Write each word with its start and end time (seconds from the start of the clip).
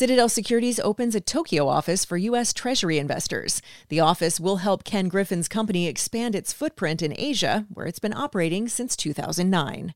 Citadel 0.00 0.30
Securities 0.30 0.80
opens 0.80 1.14
a 1.14 1.20
Tokyo 1.20 1.68
office 1.68 2.06
for 2.06 2.16
U.S. 2.16 2.54
Treasury 2.54 2.96
investors. 2.96 3.60
The 3.90 4.00
office 4.00 4.40
will 4.40 4.56
help 4.56 4.82
Ken 4.82 5.08
Griffin's 5.08 5.46
company 5.46 5.86
expand 5.86 6.34
its 6.34 6.54
footprint 6.54 7.02
in 7.02 7.14
Asia, 7.18 7.66
where 7.68 7.84
it's 7.84 7.98
been 7.98 8.14
operating 8.14 8.66
since 8.66 8.96
2009. 8.96 9.92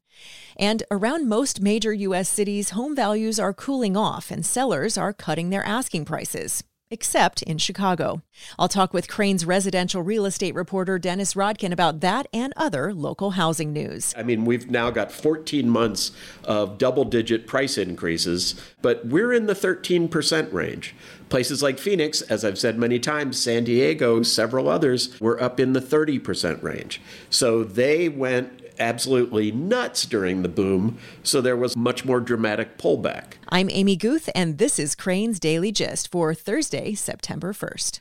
And 0.59 0.83
around 0.91 1.27
most 1.27 1.63
major 1.63 1.95
U.S. 1.95 2.29
cities, 2.29 2.73
home 2.73 2.95
values 2.95 3.41
are 3.41 3.55
cooling 3.55 3.97
off 3.97 4.31
and 4.31 4.45
sellers 4.45 4.99
are 4.99 5.15
cutting 5.15 5.49
their 5.49 5.65
asking 5.65 6.05
prices 6.05 6.65
except 6.95 7.43
in 7.43 7.59
Chicago. 7.59 8.23
I'll 8.57 8.69
talk 8.69 8.95
with 8.95 9.09
Crain's 9.09 9.45
residential 9.45 10.01
real 10.01 10.25
estate 10.25 10.55
reporter 10.55 10.97
Dennis 10.97 11.35
Rodkin 11.35 11.73
about 11.73 12.01
that 12.01 12.29
and 12.33 12.53
other 12.57 12.95
local 12.95 13.33
housing 13.33 13.73
news. 13.73 14.15
I 14.17 14.23
mean, 14.23 14.45
we've 14.45 14.71
now 14.71 14.91
got 14.91 15.11
14 15.11 15.69
months 15.69 16.13
of 16.45 16.79
double 16.79 17.05
digit 17.05 17.49
price 17.49 17.77
increases, 17.77 18.55
but 18.81 19.05
we're 19.05 19.33
in 19.33 19.47
the 19.47 19.55
13% 19.55 20.53
range. 20.53 20.95
Places 21.31 21.65
like 21.65 21.81
Phoenix, 21.81 22.23
as 22.23 22.45
I've 22.45 22.59
said 22.59 22.79
many 22.79 23.01
times, 23.01 23.41
San 23.41 23.65
Diego, 23.65 24.23
several 24.23 24.69
others, 24.69 25.21
were 25.21 25.43
up 25.43 25.59
in 25.59 25.73
the 25.73 25.81
30% 25.81 26.63
range. 26.63 27.01
So 27.29 27.65
they 27.65 28.09
went 28.09 28.64
absolutely 28.79 29.51
nuts 29.53 30.07
during 30.07 30.43
the 30.43 30.49
boom, 30.49 30.99
so 31.23 31.41
there 31.41 31.57
was 31.57 31.77
much 31.77 32.05
more 32.05 32.21
dramatic 32.21 32.79
pullback. 32.79 33.35
I'm 33.49 33.71
Amy 33.71 33.97
Guth, 33.97 34.29
and 34.35 34.59
this 34.59 34.79
is 34.79 34.95
Crain's 34.95 35.39
Daily 35.39 35.73
Gist 35.73 36.11
for 36.11 36.35
Thursday, 36.35 36.95
September 36.95 37.53
1st. 37.53 38.01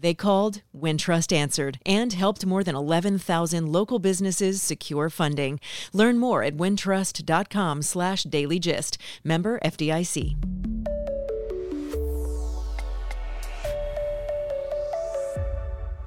They 0.00 0.14
called, 0.14 0.62
Wintrust 0.74 1.30
answered, 1.30 1.78
and 1.84 2.14
helped 2.14 2.46
more 2.46 2.64
than 2.64 2.74
11,000 2.74 3.70
local 3.70 3.98
businesses 3.98 4.62
secure 4.62 5.10
funding. 5.10 5.60
Learn 5.92 6.18
more 6.18 6.42
at 6.42 6.56
wintrust.com 6.56 7.82
slash 7.82 8.24
dailygist. 8.24 8.96
Member 9.24 9.60
FDIC. 9.60 10.36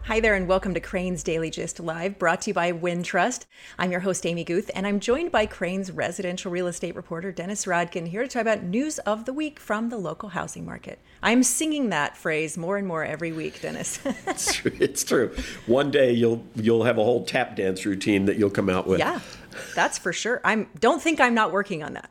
Hi 0.08 0.20
there, 0.20 0.36
and 0.36 0.48
welcome 0.48 0.74
to 0.74 0.80
Crain's 0.80 1.24
Daily 1.24 1.50
Gist 1.50 1.80
Live, 1.80 2.20
brought 2.20 2.42
to 2.42 2.50
you 2.50 2.54
by 2.54 2.72
Wintrust. 2.74 3.46
I'm 3.80 3.90
your 3.90 4.02
host, 4.02 4.26
Amy 4.26 4.44
Guth, 4.44 4.70
and 4.76 4.86
I'm 4.86 5.00
joined 5.00 5.32
by 5.32 5.46
Crain's 5.46 5.92
residential 5.92 6.52
real 6.52 6.68
estate 6.68 6.96
reporter, 6.96 7.32
Dennis 7.32 7.66
Rodkin, 7.66 8.08
here 8.08 8.24
to 8.24 8.28
talk 8.28 8.42
about 8.42 8.64
news 8.64 9.00
of 9.00 9.26
the 9.26 9.34
week 9.34 9.60
from 9.60 9.90
the 9.90 9.98
local 9.98 10.30
housing 10.30 10.66
market. 10.66 11.00
I'm 11.24 11.42
singing 11.42 11.90
that 11.90 12.18
phrase 12.18 12.58
more 12.58 12.76
and 12.78 12.86
more 12.86 13.04
every 13.04 13.32
week, 13.32 13.62
Dennis. 13.62 13.98
it's, 14.28 14.54
true. 14.54 14.72
it's 14.80 15.04
true. 15.06 15.34
One 15.66 15.90
day 15.90 16.12
you'll 16.12 16.44
you'll 16.56 16.84
have 16.84 16.98
a 16.98 17.04
whole 17.04 17.24
tap 17.24 17.56
dance 17.56 17.86
routine 17.86 18.26
that 18.26 18.36
you'll 18.36 18.50
come 18.50 18.70
out 18.70 18.86
with. 18.86 19.00
Yeah, 19.00 19.22
that's 19.74 19.98
for 19.98 20.12
sure. 20.12 20.42
I'm. 20.44 20.70
Don't 20.80 21.02
think 21.02 21.22
I'm 21.22 21.34
not 21.34 21.54
working 21.54 21.82
on 21.82 21.94
that. 21.94 22.10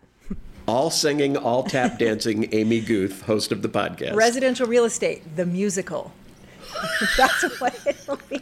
all 0.66 0.90
singing, 0.90 1.36
all 1.36 1.62
tap 1.62 1.98
dancing. 1.98 2.48
Amy 2.55 2.80
Guth, 2.80 3.22
host 3.22 3.52
of 3.52 3.60
the 3.60 3.68
podcast. 3.68 4.14
Residential 4.14 4.66
real 4.66 4.86
estate, 4.86 5.36
the 5.36 5.44
musical. 5.44 6.12
That's 7.18 7.60
what 7.60 7.78
it'll 7.86 8.18
be. 8.30 8.40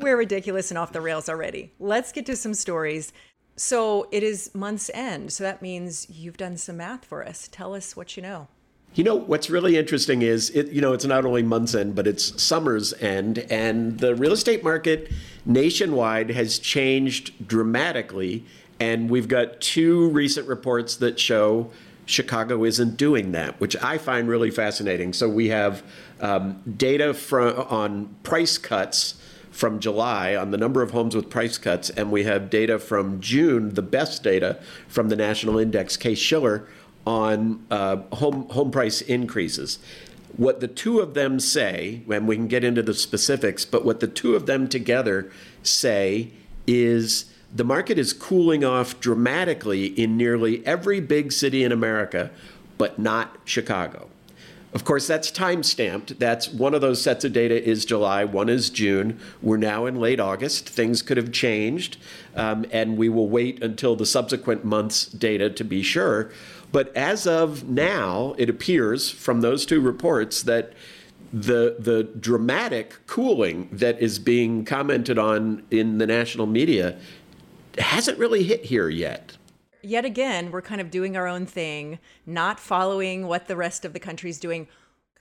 We're 0.00 0.16
ridiculous 0.16 0.70
and 0.70 0.78
off 0.78 0.92
the 0.92 1.00
rails 1.02 1.28
already. 1.28 1.72
Let's 1.78 2.10
get 2.10 2.24
to 2.26 2.36
some 2.36 2.54
stories. 2.54 3.12
So 3.54 4.08
it 4.10 4.22
is 4.22 4.54
month's 4.54 4.90
end. 4.94 5.30
So 5.32 5.44
that 5.44 5.60
means 5.60 6.08
you've 6.08 6.38
done 6.38 6.56
some 6.56 6.78
math 6.78 7.04
for 7.04 7.26
us. 7.26 7.48
Tell 7.52 7.74
us 7.74 7.94
what 7.94 8.16
you 8.16 8.22
know. 8.22 8.48
You 8.94 9.04
know, 9.04 9.14
what's 9.14 9.48
really 9.48 9.78
interesting 9.78 10.20
is, 10.20 10.50
it, 10.50 10.68
you 10.68 10.82
know, 10.82 10.92
it's 10.92 11.06
not 11.06 11.24
only 11.24 11.42
month's 11.42 11.74
end, 11.74 11.94
but 11.94 12.06
it's 12.06 12.42
summer's 12.42 12.92
end. 12.94 13.38
And 13.50 13.98
the 13.98 14.14
real 14.14 14.32
estate 14.32 14.62
market 14.62 15.10
nationwide 15.46 16.30
has 16.30 16.58
changed 16.58 17.48
dramatically. 17.48 18.44
And 18.78 19.08
we've 19.08 19.28
got 19.28 19.62
two 19.62 20.10
recent 20.10 20.46
reports 20.46 20.96
that 20.96 21.18
show 21.18 21.70
Chicago 22.04 22.64
isn't 22.64 22.98
doing 22.98 23.32
that, 23.32 23.58
which 23.60 23.76
I 23.82 23.96
find 23.96 24.28
really 24.28 24.50
fascinating. 24.50 25.14
So 25.14 25.26
we 25.26 25.48
have 25.48 25.82
um, 26.20 26.60
data 26.76 27.14
from 27.14 27.60
on 27.70 28.14
price 28.24 28.58
cuts 28.58 29.14
from 29.52 29.78
July 29.80 30.34
on 30.34 30.50
the 30.50 30.56
number 30.56 30.82
of 30.82 30.90
homes 30.90 31.14
with 31.14 31.30
price 31.30 31.58
cuts, 31.58 31.90
and 31.90 32.10
we 32.10 32.24
have 32.24 32.50
data 32.50 32.78
from 32.78 33.20
June, 33.20 33.74
the 33.74 33.82
best 33.82 34.22
data 34.22 34.58
from 34.88 35.10
the 35.10 35.16
national 35.16 35.58
index, 35.58 35.96
Case-Shiller, 35.96 36.66
on 37.06 37.64
uh, 37.70 37.96
home 38.12 38.48
home 38.50 38.70
price 38.70 39.00
increases. 39.00 39.78
What 40.36 40.60
the 40.60 40.68
two 40.68 41.00
of 41.00 41.14
them 41.14 41.40
say, 41.40 42.02
and 42.10 42.26
we 42.26 42.36
can 42.36 42.48
get 42.48 42.64
into 42.64 42.82
the 42.82 42.94
specifics, 42.94 43.64
but 43.64 43.84
what 43.84 44.00
the 44.00 44.06
two 44.06 44.34
of 44.34 44.46
them 44.46 44.66
together 44.68 45.30
say 45.62 46.30
is 46.66 47.26
the 47.54 47.64
market 47.64 47.98
is 47.98 48.14
cooling 48.14 48.64
off 48.64 48.98
dramatically 48.98 49.86
in 49.86 50.16
nearly 50.16 50.66
every 50.66 51.00
big 51.00 51.32
city 51.32 51.62
in 51.64 51.70
America, 51.70 52.30
but 52.78 52.98
not 52.98 53.36
Chicago. 53.44 54.08
Of 54.72 54.84
course, 54.86 55.06
that's 55.06 55.30
time 55.30 55.62
stamped. 55.62 56.18
That's 56.18 56.48
one 56.48 56.72
of 56.72 56.80
those 56.80 57.02
sets 57.02 57.26
of 57.26 57.34
data 57.34 57.62
is 57.62 57.84
July, 57.84 58.24
one 58.24 58.48
is 58.48 58.70
June. 58.70 59.20
We're 59.42 59.58
now 59.58 59.84
in 59.84 59.96
late 59.96 60.18
August. 60.18 60.66
Things 60.66 61.02
could 61.02 61.18
have 61.18 61.30
changed, 61.30 61.98
um, 62.34 62.64
and 62.72 62.96
we 62.96 63.10
will 63.10 63.28
wait 63.28 63.62
until 63.62 63.96
the 63.96 64.06
subsequent 64.06 64.64
month's 64.64 65.04
data 65.04 65.50
to 65.50 65.62
be 65.64 65.82
sure. 65.82 66.30
But 66.72 66.94
as 66.96 67.26
of 67.26 67.68
now, 67.68 68.34
it 68.38 68.48
appears 68.48 69.10
from 69.10 69.42
those 69.42 69.66
two 69.66 69.80
reports 69.80 70.42
that 70.42 70.72
the 71.32 71.76
the 71.78 72.04
dramatic 72.04 73.06
cooling 73.06 73.68
that 73.72 74.00
is 74.00 74.18
being 74.18 74.64
commented 74.64 75.18
on 75.18 75.62
in 75.70 75.98
the 75.98 76.06
national 76.06 76.46
media 76.46 76.98
hasn't 77.78 78.18
really 78.18 78.42
hit 78.42 78.66
here 78.66 78.88
yet. 78.88 79.36
Yet 79.82 80.04
again, 80.04 80.50
we're 80.50 80.62
kind 80.62 80.80
of 80.80 80.90
doing 80.90 81.16
our 81.16 81.26
own 81.26 81.46
thing, 81.46 81.98
not 82.26 82.60
following 82.60 83.26
what 83.26 83.48
the 83.48 83.56
rest 83.56 83.84
of 83.84 83.92
the 83.92 83.98
country's 83.98 84.38
doing. 84.38 84.68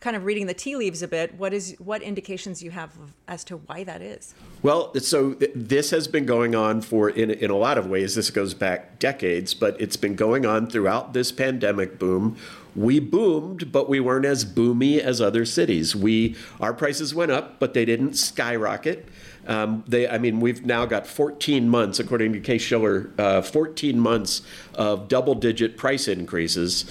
Kind 0.01 0.15
of 0.15 0.25
reading 0.25 0.47
the 0.47 0.53
tea 0.53 0.75
leaves 0.75 1.01
a 1.01 1.07
bit. 1.07 1.35
What 1.35 1.53
is 1.53 1.75
what 1.77 2.01
indications 2.01 2.61
you 2.61 2.71
have 2.71 2.91
as 3.27 3.43
to 3.45 3.57
why 3.57 3.83
that 3.85 4.01
is? 4.01 4.33
Well, 4.63 4.93
so 4.95 5.33
th- 5.33 5.51
this 5.55 5.91
has 5.91 6.07
been 6.07 6.25
going 6.25 6.55
on 6.55 6.81
for 6.81 7.09
in 7.09 7.31
in 7.31 7.49
a 7.49 7.55
lot 7.55 7.77
of 7.77 7.85
ways. 7.85 8.15
This 8.15 8.31
goes 8.31 8.53
back 8.53 8.97
decades, 8.99 9.53
but 9.53 9.79
it's 9.79 9.97
been 9.97 10.15
going 10.15 10.45
on 10.45 10.67
throughout 10.67 11.13
this 11.13 11.31
pandemic 11.31 11.99
boom 11.99 12.35
we 12.75 12.99
boomed, 12.99 13.71
but 13.71 13.89
we 13.89 13.99
weren't 13.99 14.25
as 14.25 14.45
boomy 14.45 14.99
as 14.99 15.19
other 15.19 15.45
cities. 15.45 15.95
We 15.95 16.35
our 16.59 16.73
prices 16.73 17.13
went 17.13 17.31
up, 17.31 17.59
but 17.59 17.73
they 17.73 17.85
didn't 17.85 18.13
skyrocket. 18.13 19.07
Um, 19.47 19.83
they, 19.87 20.07
I 20.07 20.19
mean, 20.19 20.39
we've 20.39 20.63
now 20.63 20.85
got 20.85 21.07
14 21.07 21.67
months, 21.67 21.99
according 21.99 22.33
to 22.33 22.39
Case-Shiller, 22.39 23.09
uh, 23.17 23.41
14 23.41 23.99
months 23.99 24.43
of 24.75 25.07
double-digit 25.07 25.77
price 25.77 26.07
increases, 26.07 26.85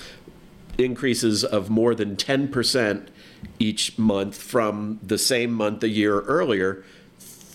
increases 0.81 1.45
of 1.45 1.71
more 1.71 1.95
than 1.95 2.17
10 2.17 2.49
percent 2.49 3.11
each 3.59 3.99
month 3.99 4.37
from 4.37 4.99
the 5.03 5.19
same 5.19 5.53
month 5.53 5.83
a 5.83 5.89
year 5.89 6.21
earlier. 6.21 6.85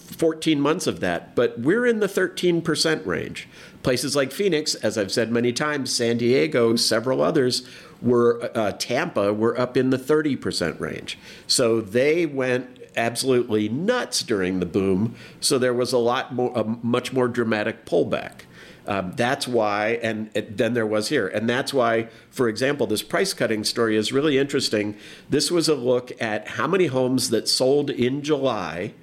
14 0.05 0.61
months 0.61 0.85
of 0.85 0.99
that, 0.99 1.35
but 1.35 1.59
we're 1.59 1.85
in 1.85 1.99
the 1.99 2.07
13% 2.07 3.05
range. 3.07 3.47
Places 3.81 4.15
like 4.15 4.31
Phoenix, 4.31 4.75
as 4.75 4.99
I've 4.99 5.11
said 5.11 5.31
many 5.31 5.51
times, 5.51 5.91
San 5.93 6.17
Diego, 6.17 6.75
several 6.75 7.21
others, 7.21 7.67
were 8.01 8.51
uh, 8.55 8.71
Tampa 8.73 9.33
were 9.33 9.59
up 9.59 9.75
in 9.75 9.89
the 9.89 9.97
30% 9.97 10.79
range. 10.79 11.17
So 11.47 11.81
they 11.81 12.25
went 12.25 12.79
absolutely 12.95 13.67
nuts 13.67 14.23
during 14.23 14.59
the 14.59 14.65
boom. 14.65 15.15
So 15.39 15.57
there 15.57 15.73
was 15.73 15.91
a 15.91 15.97
lot 15.97 16.33
more, 16.33 16.51
a 16.55 16.63
much 16.63 17.11
more 17.11 17.27
dramatic 17.27 17.85
pullback. 17.85 18.41
Um, 18.87 19.13
that's 19.13 19.47
why, 19.47 19.99
and 20.03 20.29
it, 20.35 20.57
then 20.57 20.73
there 20.73 20.85
was 20.85 21.09
here. 21.09 21.27
And 21.27 21.49
that's 21.49 21.73
why, 21.73 22.07
for 22.29 22.47
example, 22.47 22.87
this 22.87 23.01
price 23.01 23.33
cutting 23.33 23.63
story 23.63 23.97
is 23.97 24.11
really 24.11 24.37
interesting. 24.37 24.95
This 25.29 25.49
was 25.49 25.67
a 25.67 25.75
look 25.75 26.11
at 26.21 26.47
how 26.49 26.67
many 26.67 26.87
homes 26.87 27.29
that 27.31 27.47
sold 27.47 27.89
in 27.89 28.21
July. 28.21 28.93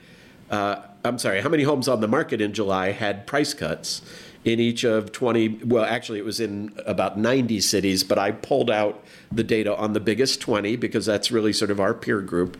Uh, 0.50 0.82
I'm 1.04 1.18
sorry, 1.18 1.40
how 1.40 1.48
many 1.48 1.64
homes 1.64 1.88
on 1.88 2.00
the 2.00 2.08
market 2.08 2.40
in 2.40 2.52
July 2.52 2.92
had 2.92 3.26
price 3.26 3.54
cuts 3.54 4.02
in 4.44 4.58
each 4.58 4.82
of 4.82 5.12
20, 5.12 5.60
well, 5.64 5.84
actually, 5.84 6.18
it 6.18 6.24
was 6.24 6.40
in 6.40 6.74
about 6.84 7.16
90 7.16 7.60
cities, 7.60 8.02
but 8.02 8.18
I 8.18 8.32
pulled 8.32 8.70
out 8.70 9.04
the 9.30 9.44
data 9.44 9.76
on 9.76 9.92
the 9.92 10.00
biggest 10.00 10.40
20 10.40 10.74
because 10.76 11.06
that's 11.06 11.30
really 11.30 11.52
sort 11.52 11.70
of 11.70 11.78
our 11.78 11.94
peer 11.94 12.20
group. 12.20 12.56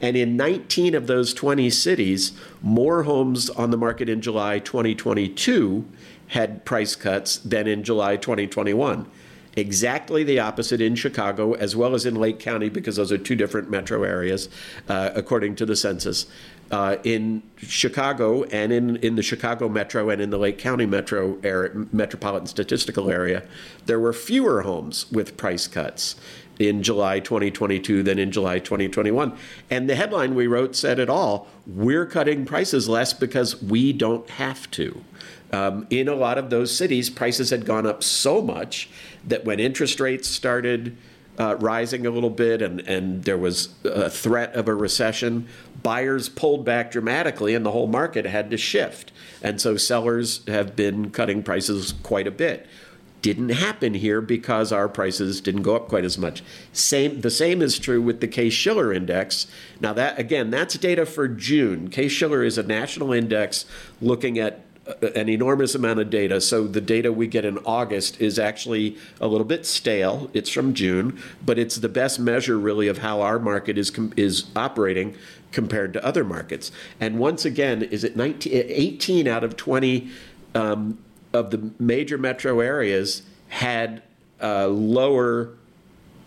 And 0.00 0.16
in 0.16 0.36
19 0.36 0.94
of 0.94 1.06
those 1.06 1.34
20 1.34 1.68
cities, 1.68 2.32
more 2.62 3.02
homes 3.02 3.50
on 3.50 3.70
the 3.70 3.76
market 3.76 4.08
in 4.08 4.22
July 4.22 4.60
2022 4.60 5.86
had 6.28 6.64
price 6.64 6.96
cuts 6.96 7.38
than 7.38 7.66
in 7.66 7.82
July 7.82 8.16
2021. 8.16 9.06
Exactly 9.56 10.22
the 10.22 10.38
opposite 10.38 10.82
in 10.82 10.94
Chicago 10.94 11.54
as 11.54 11.74
well 11.74 11.94
as 11.94 12.04
in 12.04 12.14
Lake 12.14 12.38
County 12.38 12.68
because 12.68 12.96
those 12.96 13.10
are 13.10 13.16
two 13.16 13.34
different 13.34 13.70
metro 13.70 14.02
areas, 14.02 14.50
uh, 14.88 15.10
according 15.14 15.56
to 15.56 15.64
the 15.64 15.74
census. 15.74 16.26
Uh, 16.70 16.96
in 17.04 17.42
Chicago 17.56 18.42
and 18.44 18.72
in, 18.72 18.96
in 18.96 19.14
the 19.14 19.22
Chicago 19.22 19.68
metro 19.68 20.10
and 20.10 20.20
in 20.20 20.30
the 20.30 20.36
Lake 20.36 20.58
County 20.58 20.84
metro 20.84 21.38
area, 21.42 21.86
metropolitan 21.92 22.46
statistical 22.46 23.10
area, 23.10 23.44
there 23.86 24.00
were 24.00 24.12
fewer 24.12 24.62
homes 24.62 25.10
with 25.10 25.36
price 25.36 25.66
cuts 25.66 26.16
in 26.58 26.82
July 26.82 27.20
2022 27.20 28.02
than 28.02 28.18
in 28.18 28.30
July 28.30 28.58
2021. 28.58 29.36
And 29.70 29.88
the 29.88 29.94
headline 29.94 30.34
we 30.34 30.46
wrote 30.46 30.74
said 30.74 30.98
it 30.98 31.08
all 31.08 31.48
we're 31.66 32.06
cutting 32.06 32.44
prices 32.44 32.88
less 32.88 33.12
because 33.12 33.60
we 33.62 33.92
don't 33.92 34.28
have 34.30 34.70
to. 34.72 35.02
Um, 35.52 35.86
in 35.90 36.08
a 36.08 36.14
lot 36.14 36.38
of 36.38 36.50
those 36.50 36.76
cities, 36.76 37.08
prices 37.08 37.50
had 37.50 37.64
gone 37.64 37.86
up 37.86 38.02
so 38.02 38.42
much 38.42 38.88
that 39.24 39.44
when 39.44 39.60
interest 39.60 40.00
rates 40.00 40.28
started 40.28 40.96
uh, 41.38 41.56
rising 41.56 42.06
a 42.06 42.10
little 42.10 42.30
bit 42.30 42.62
and, 42.62 42.80
and 42.80 43.24
there 43.24 43.38
was 43.38 43.68
a 43.84 44.10
threat 44.10 44.54
of 44.54 44.68
a 44.68 44.74
recession, 44.74 45.46
buyers 45.82 46.28
pulled 46.28 46.64
back 46.64 46.90
dramatically 46.90 47.54
and 47.54 47.64
the 47.64 47.70
whole 47.70 47.86
market 47.86 48.26
had 48.26 48.50
to 48.50 48.56
shift. 48.56 49.12
And 49.42 49.60
so 49.60 49.76
sellers 49.76 50.44
have 50.48 50.74
been 50.74 51.10
cutting 51.10 51.42
prices 51.42 51.94
quite 52.02 52.26
a 52.26 52.32
bit 52.32 52.66
didn't 53.26 53.48
happen 53.48 53.94
here 53.94 54.20
because 54.20 54.70
our 54.70 54.88
prices 54.88 55.40
didn't 55.40 55.62
go 55.62 55.74
up 55.74 55.88
quite 55.88 56.04
as 56.04 56.16
much. 56.16 56.44
Same, 56.72 57.22
the 57.22 57.30
same 57.30 57.60
is 57.60 57.76
true 57.76 58.00
with 58.00 58.20
the 58.20 58.28
Case-Shiller 58.28 58.92
index. 58.92 59.48
Now 59.80 59.92
that 59.94 60.16
again, 60.16 60.50
that's 60.50 60.78
data 60.78 61.04
for 61.04 61.26
June. 61.26 61.88
Case-Shiller 61.88 62.44
is 62.44 62.56
a 62.56 62.62
national 62.62 63.12
index 63.12 63.64
looking 64.00 64.38
at 64.38 64.65
an 65.02 65.28
enormous 65.28 65.74
amount 65.74 66.00
of 66.00 66.10
data. 66.10 66.40
So 66.40 66.66
the 66.66 66.80
data 66.80 67.12
we 67.12 67.26
get 67.26 67.44
in 67.44 67.58
August 67.58 68.20
is 68.20 68.38
actually 68.38 68.96
a 69.20 69.26
little 69.26 69.46
bit 69.46 69.66
stale. 69.66 70.30
It's 70.32 70.50
from 70.50 70.74
June, 70.74 71.20
but 71.44 71.58
it's 71.58 71.76
the 71.76 71.88
best 71.88 72.20
measure 72.20 72.58
really 72.58 72.88
of 72.88 72.98
how 72.98 73.20
our 73.20 73.38
market 73.38 73.78
is 73.78 73.90
is 74.16 74.46
operating 74.54 75.16
compared 75.52 75.92
to 75.94 76.04
other 76.04 76.24
markets. 76.24 76.70
And 77.00 77.18
once 77.18 77.44
again, 77.44 77.82
is 77.82 78.04
it 78.04 78.16
19, 78.16 78.52
18 78.52 79.26
out 79.26 79.42
of 79.42 79.56
20 79.56 80.10
um, 80.54 80.98
of 81.32 81.50
the 81.50 81.70
major 81.78 82.18
metro 82.18 82.60
areas 82.60 83.22
had 83.48 84.02
uh, 84.42 84.68
lower 84.68 85.50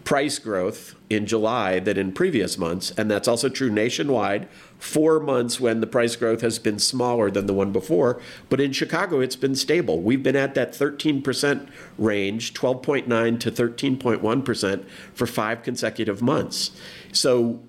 price 0.09 0.39
growth 0.39 0.95
in 1.07 1.27
July 1.27 1.79
than 1.79 1.95
in 1.95 2.11
previous 2.11 2.57
months, 2.57 2.89
and 2.97 3.11
that's 3.11 3.27
also 3.27 3.47
true 3.47 3.69
nationwide. 3.69 4.47
Four 4.79 5.19
months 5.19 5.59
when 5.59 5.81
the 5.81 5.85
price 5.85 6.15
growth 6.15 6.41
has 6.41 6.57
been 6.57 6.79
smaller 6.79 7.29
than 7.29 7.45
the 7.45 7.53
one 7.53 7.71
before, 7.71 8.19
but 8.49 8.59
in 8.59 8.71
Chicago 8.71 9.19
it's 9.19 9.35
been 9.35 9.53
stable. 9.53 10.01
We've 10.01 10.23
been 10.23 10.35
at 10.35 10.55
that 10.55 10.71
13% 10.71 11.69
range, 11.99 12.55
12.9 12.55 13.39
to 13.39 13.51
13.1% 13.51 14.85
for 15.13 15.27
five 15.27 15.61
consecutive 15.61 16.23
months. 16.23 16.71
So 17.11 17.59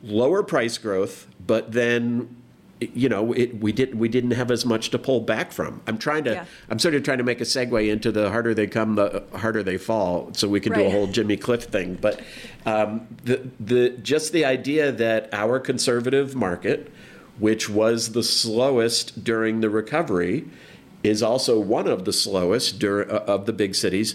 lower 0.00 0.44
price 0.44 0.78
growth, 0.78 1.26
but 1.44 1.72
then 1.72 2.36
you 2.80 3.08
know, 3.08 3.32
it, 3.32 3.60
we 3.60 3.72
didn't 3.72 3.98
we 3.98 4.08
didn't 4.08 4.32
have 4.32 4.50
as 4.50 4.64
much 4.64 4.90
to 4.90 4.98
pull 4.98 5.20
back 5.20 5.52
from. 5.52 5.80
I'm 5.86 5.98
trying 5.98 6.24
to 6.24 6.34
yeah. 6.34 6.44
I'm 6.68 6.78
sort 6.78 6.94
of 6.94 7.02
trying 7.02 7.18
to 7.18 7.24
make 7.24 7.40
a 7.40 7.44
segue 7.44 7.90
into 7.90 8.12
the 8.12 8.30
harder 8.30 8.54
they 8.54 8.66
come, 8.66 8.94
the 8.94 9.24
harder 9.34 9.62
they 9.62 9.78
fall, 9.78 10.32
so 10.34 10.48
we 10.48 10.60
can 10.60 10.72
right. 10.72 10.82
do 10.82 10.86
a 10.86 10.90
whole 10.90 11.06
Jimmy 11.06 11.36
Cliff 11.36 11.64
thing. 11.64 11.98
But 12.00 12.20
um, 12.66 13.06
the 13.24 13.48
the 13.58 13.90
just 13.90 14.32
the 14.32 14.44
idea 14.44 14.92
that 14.92 15.28
our 15.32 15.58
conservative 15.58 16.36
market, 16.36 16.92
which 17.38 17.68
was 17.68 18.12
the 18.12 18.22
slowest 18.22 19.24
during 19.24 19.60
the 19.60 19.70
recovery, 19.70 20.48
is 21.02 21.22
also 21.22 21.58
one 21.58 21.88
of 21.88 22.04
the 22.04 22.12
slowest 22.12 22.78
dur- 22.78 23.10
uh, 23.10 23.24
of 23.24 23.46
the 23.46 23.52
big 23.52 23.74
cities 23.74 24.14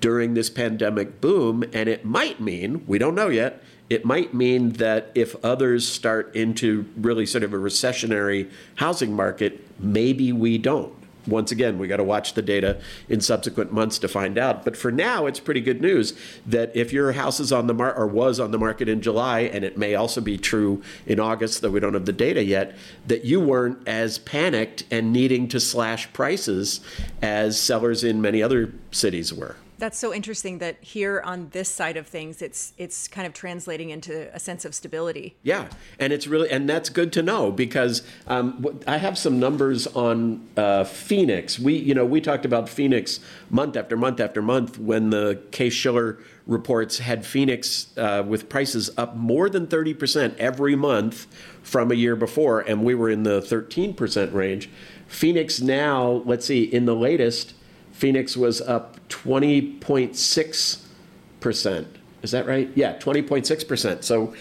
during 0.00 0.34
this 0.34 0.50
pandemic 0.50 1.22
boom, 1.22 1.64
and 1.72 1.88
it 1.88 2.04
might 2.04 2.38
mean 2.38 2.84
we 2.86 2.98
don't 2.98 3.14
know 3.14 3.28
yet 3.28 3.62
it 3.90 4.04
might 4.04 4.32
mean 4.32 4.70
that 4.70 5.10
if 5.14 5.36
others 5.44 5.86
start 5.86 6.34
into 6.34 6.86
really 6.96 7.26
sort 7.26 7.44
of 7.44 7.52
a 7.52 7.56
recessionary 7.56 8.50
housing 8.76 9.14
market, 9.14 9.66
maybe 9.78 10.32
we 10.32 10.58
don't. 10.58 10.92
Once 11.26 11.50
again, 11.50 11.78
we 11.78 11.88
got 11.88 11.96
to 11.96 12.04
watch 12.04 12.34
the 12.34 12.42
data 12.42 12.78
in 13.08 13.20
subsequent 13.20 13.72
months 13.72 13.98
to 13.98 14.08
find 14.08 14.36
out. 14.36 14.64
But 14.64 14.76
for 14.76 14.92
now, 14.92 15.26
it's 15.26 15.40
pretty 15.40 15.62
good 15.62 15.80
news 15.80 16.12
that 16.46 16.74
if 16.76 16.92
your 16.92 17.12
house 17.12 17.40
is 17.40 17.50
on 17.50 17.66
the 17.66 17.72
market 17.72 17.98
or 17.98 18.06
was 18.06 18.38
on 18.38 18.50
the 18.50 18.58
market 18.58 18.88
in 18.88 19.00
July, 19.00 19.40
and 19.40 19.64
it 19.64 19.78
may 19.78 19.94
also 19.94 20.20
be 20.20 20.36
true 20.36 20.82
in 21.06 21.18
August, 21.18 21.62
though 21.62 21.70
we 21.70 21.80
don't 21.80 21.94
have 21.94 22.04
the 22.04 22.12
data 22.12 22.44
yet, 22.44 22.76
that 23.06 23.24
you 23.24 23.40
weren't 23.40 23.78
as 23.88 24.18
panicked 24.18 24.84
and 24.90 25.12
needing 25.12 25.48
to 25.48 25.60
slash 25.60 26.12
prices 26.12 26.80
as 27.22 27.58
sellers 27.58 28.04
in 28.04 28.20
many 28.20 28.42
other 28.42 28.72
cities 28.90 29.32
were 29.32 29.56
that's 29.78 29.98
so 29.98 30.12
interesting 30.14 30.58
that 30.58 30.76
here 30.80 31.20
on 31.24 31.48
this 31.50 31.68
side 31.68 31.96
of 31.96 32.06
things 32.06 32.42
it's 32.42 32.72
it's 32.78 33.08
kind 33.08 33.26
of 33.26 33.32
translating 33.32 33.90
into 33.90 34.34
a 34.34 34.38
sense 34.38 34.64
of 34.64 34.74
stability. 34.74 35.36
Yeah 35.42 35.68
and 35.98 36.12
it's 36.12 36.26
really 36.26 36.50
and 36.50 36.68
that's 36.68 36.88
good 36.88 37.12
to 37.14 37.22
know 37.22 37.50
because 37.50 38.02
um, 38.26 38.64
i 38.86 38.96
have 38.98 39.18
some 39.18 39.38
numbers 39.38 39.86
on 39.88 40.46
uh, 40.56 40.84
phoenix. 40.84 41.58
We 41.58 41.74
you 41.74 41.94
know 41.94 42.04
we 42.04 42.20
talked 42.20 42.44
about 42.44 42.68
phoenix 42.68 43.20
month 43.50 43.76
after 43.76 43.96
month 43.96 44.20
after 44.20 44.42
month 44.42 44.78
when 44.78 45.10
the 45.10 45.40
Case-Shiller 45.50 46.18
reports 46.46 46.98
had 46.98 47.24
phoenix 47.24 47.96
uh, 47.96 48.22
with 48.26 48.48
prices 48.48 48.90
up 48.96 49.16
more 49.16 49.48
than 49.48 49.66
30% 49.66 50.36
every 50.36 50.76
month 50.76 51.26
from 51.62 51.90
a 51.90 51.94
year 51.94 52.16
before 52.16 52.60
and 52.60 52.84
we 52.84 52.94
were 52.94 53.08
in 53.08 53.22
the 53.22 53.40
13% 53.40 54.32
range. 54.32 54.68
Phoenix 55.06 55.60
now 55.60 56.22
let's 56.26 56.46
see 56.46 56.64
in 56.64 56.84
the 56.84 56.94
latest 56.94 57.54
Phoenix 57.94 58.36
was 58.36 58.60
up 58.60 58.98
20.6%. 59.08 61.86
Is 62.22 62.30
that 62.32 62.46
right? 62.46 62.70
Yeah, 62.74 62.98
20.6%. 62.98 64.02
So 64.02 64.34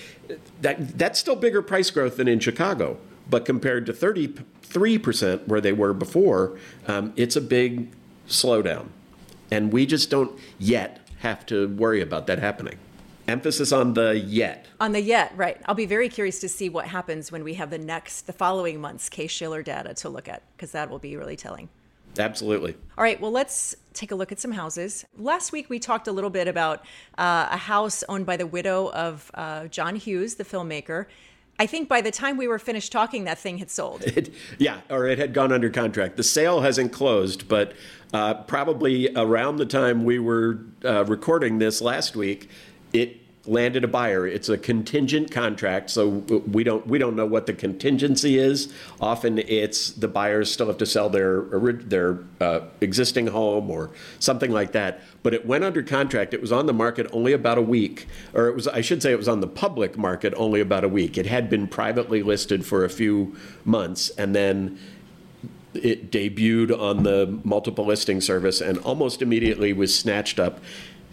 that 0.61 0.97
that's 0.97 1.19
still 1.19 1.35
bigger 1.35 1.61
price 1.61 1.91
growth 1.91 2.17
than 2.17 2.27
in 2.27 2.39
Chicago, 2.39 2.97
but 3.29 3.45
compared 3.45 3.85
to 3.85 3.93
33% 3.93 5.47
where 5.47 5.61
they 5.61 5.71
were 5.71 5.93
before, 5.93 6.57
um, 6.87 7.13
it's 7.15 7.35
a 7.35 7.41
big 7.41 7.91
slowdown. 8.27 8.87
And 9.51 9.71
we 9.71 9.85
just 9.85 10.09
don't 10.09 10.39
yet 10.57 11.01
have 11.19 11.45
to 11.47 11.67
worry 11.67 12.01
about 12.01 12.25
that 12.27 12.39
happening. 12.39 12.79
Emphasis 13.27 13.71
on 13.71 13.93
the 13.93 14.17
yet. 14.17 14.65
On 14.81 14.93
the 14.93 15.01
yet, 15.01 15.31
right. 15.35 15.61
I'll 15.65 15.75
be 15.75 15.85
very 15.85 16.09
curious 16.09 16.39
to 16.39 16.49
see 16.49 16.69
what 16.69 16.87
happens 16.87 17.31
when 17.31 17.43
we 17.43 17.53
have 17.53 17.69
the 17.69 17.77
next, 17.77 18.21
the 18.21 18.33
following 18.33 18.81
month's 18.81 19.09
Case-Shiller 19.09 19.61
data 19.61 19.93
to 19.95 20.09
look 20.09 20.27
at, 20.27 20.41
because 20.55 20.71
that 20.71 20.89
will 20.89 20.99
be 20.99 21.15
really 21.15 21.37
telling. 21.37 21.69
Absolutely. 22.17 22.75
All 22.97 23.03
right, 23.03 23.19
well, 23.19 23.31
let's 23.31 23.75
take 23.93 24.11
a 24.11 24.15
look 24.15 24.31
at 24.31 24.39
some 24.39 24.51
houses. 24.51 25.05
Last 25.17 25.51
week, 25.51 25.69
we 25.69 25.79
talked 25.79 26.07
a 26.07 26.11
little 26.11 26.29
bit 26.29 26.47
about 26.47 26.81
uh, 27.17 27.47
a 27.51 27.57
house 27.57 28.03
owned 28.09 28.25
by 28.25 28.37
the 28.37 28.47
widow 28.47 28.91
of 28.91 29.31
uh, 29.33 29.67
John 29.67 29.95
Hughes, 29.95 30.35
the 30.35 30.43
filmmaker. 30.43 31.05
I 31.59 31.67
think 31.67 31.87
by 31.87 32.01
the 32.01 32.11
time 32.11 32.37
we 32.37 32.47
were 32.47 32.57
finished 32.59 32.91
talking, 32.91 33.25
that 33.25 33.37
thing 33.37 33.59
had 33.59 33.69
sold. 33.69 34.03
It, 34.07 34.33
yeah, 34.57 34.81
or 34.89 35.07
it 35.07 35.19
had 35.19 35.33
gone 35.33 35.51
under 35.51 35.69
contract. 35.69 36.17
The 36.17 36.23
sale 36.23 36.61
hasn't 36.61 36.91
closed, 36.91 37.47
but 37.47 37.73
uh, 38.13 38.35
probably 38.43 39.09
around 39.15 39.57
the 39.57 39.65
time 39.65 40.03
we 40.03 40.19
were 40.19 40.59
uh, 40.83 41.05
recording 41.05 41.59
this 41.59 41.81
last 41.81 42.15
week, 42.15 42.49
it 42.91 43.17
landed 43.45 43.83
a 43.83 43.87
buyer. 43.87 44.25
It's 44.25 44.47
a 44.47 44.57
contingent 44.57 45.29
contract, 45.29 45.89
so 45.89 46.07
we 46.07 46.63
don't 46.63 46.87
we 46.87 46.97
don't 46.97 47.15
know 47.15 47.25
what 47.25 47.45
the 47.45 47.53
contingency 47.53 48.37
is. 48.37 48.73
Often 49.01 49.39
it's 49.39 49.91
the 49.91 50.07
buyers 50.07 50.51
still 50.51 50.67
have 50.67 50.77
to 50.77 50.85
sell 50.85 51.09
their 51.09 51.41
their 51.41 52.19
uh, 52.39 52.61
existing 52.79 53.27
home 53.27 53.69
or 53.69 53.89
something 54.19 54.51
like 54.51 54.71
that. 54.71 55.01
But 55.23 55.33
it 55.33 55.45
went 55.45 55.63
under 55.63 55.83
contract. 55.83 56.33
It 56.33 56.41
was 56.41 56.51
on 56.51 56.67
the 56.67 56.73
market 56.73 57.07
only 57.11 57.33
about 57.33 57.57
a 57.57 57.61
week, 57.61 58.07
or 58.33 58.47
it 58.47 58.55
was 58.55 58.67
I 58.67 58.81
should 58.81 59.01
say 59.01 59.11
it 59.11 59.17
was 59.17 59.27
on 59.27 59.41
the 59.41 59.47
public 59.47 59.97
market 59.97 60.33
only 60.37 60.61
about 60.61 60.83
a 60.83 60.89
week. 60.89 61.17
It 61.17 61.25
had 61.25 61.49
been 61.49 61.67
privately 61.67 62.23
listed 62.23 62.65
for 62.65 62.85
a 62.85 62.89
few 62.89 63.35
months, 63.65 64.09
and 64.11 64.33
then 64.33 64.79
it 65.73 66.11
debuted 66.11 66.77
on 66.77 67.01
the 67.01 67.39
multiple 67.43 67.83
listing 67.83 68.21
service 68.21 68.61
and 68.61 68.77
almost 68.79 69.23
immediately 69.23 69.73
was 69.73 69.97
snatched 69.97 70.39
up 70.39 70.59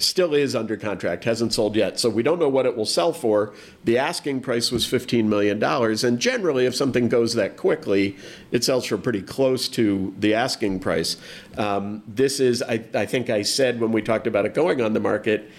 still 0.02 0.34
is 0.34 0.54
under 0.54 0.76
contract, 0.76 1.24
hasn't 1.24 1.52
sold 1.52 1.76
yet. 1.76 2.00
So 2.00 2.08
we 2.08 2.22
don't 2.22 2.38
know 2.38 2.48
what 2.48 2.66
it 2.66 2.76
will 2.76 2.86
sell 2.86 3.12
for. 3.12 3.52
The 3.84 3.98
asking 3.98 4.40
price 4.40 4.72
was 4.72 4.86
$15 4.86 5.24
million. 5.24 5.62
And 5.62 6.18
generally, 6.18 6.66
if 6.66 6.74
something 6.74 7.08
goes 7.08 7.34
that 7.34 7.56
quickly, 7.56 8.16
it 8.50 8.64
sells 8.64 8.86
for 8.86 8.98
pretty 8.98 9.22
close 9.22 9.68
to 9.70 10.14
the 10.18 10.34
asking 10.34 10.80
price. 10.80 11.16
Um, 11.56 12.02
this 12.06 12.40
is, 12.40 12.62
I, 12.62 12.84
I 12.94 13.06
think 13.06 13.30
I 13.30 13.42
said 13.42 13.80
when 13.80 13.92
we 13.92 14.02
talked 14.02 14.26
about 14.26 14.46
it 14.46 14.54
going 14.54 14.80
on 14.80 14.94
the 14.94 15.00
market, 15.00 15.50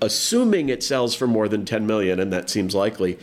assuming 0.00 0.68
it 0.68 0.82
sells 0.82 1.14
for 1.14 1.26
more 1.26 1.48
than 1.48 1.64
10 1.64 1.86
million, 1.86 2.20
and 2.20 2.32
that 2.32 2.48
seems 2.48 2.74
likely, 2.74 3.18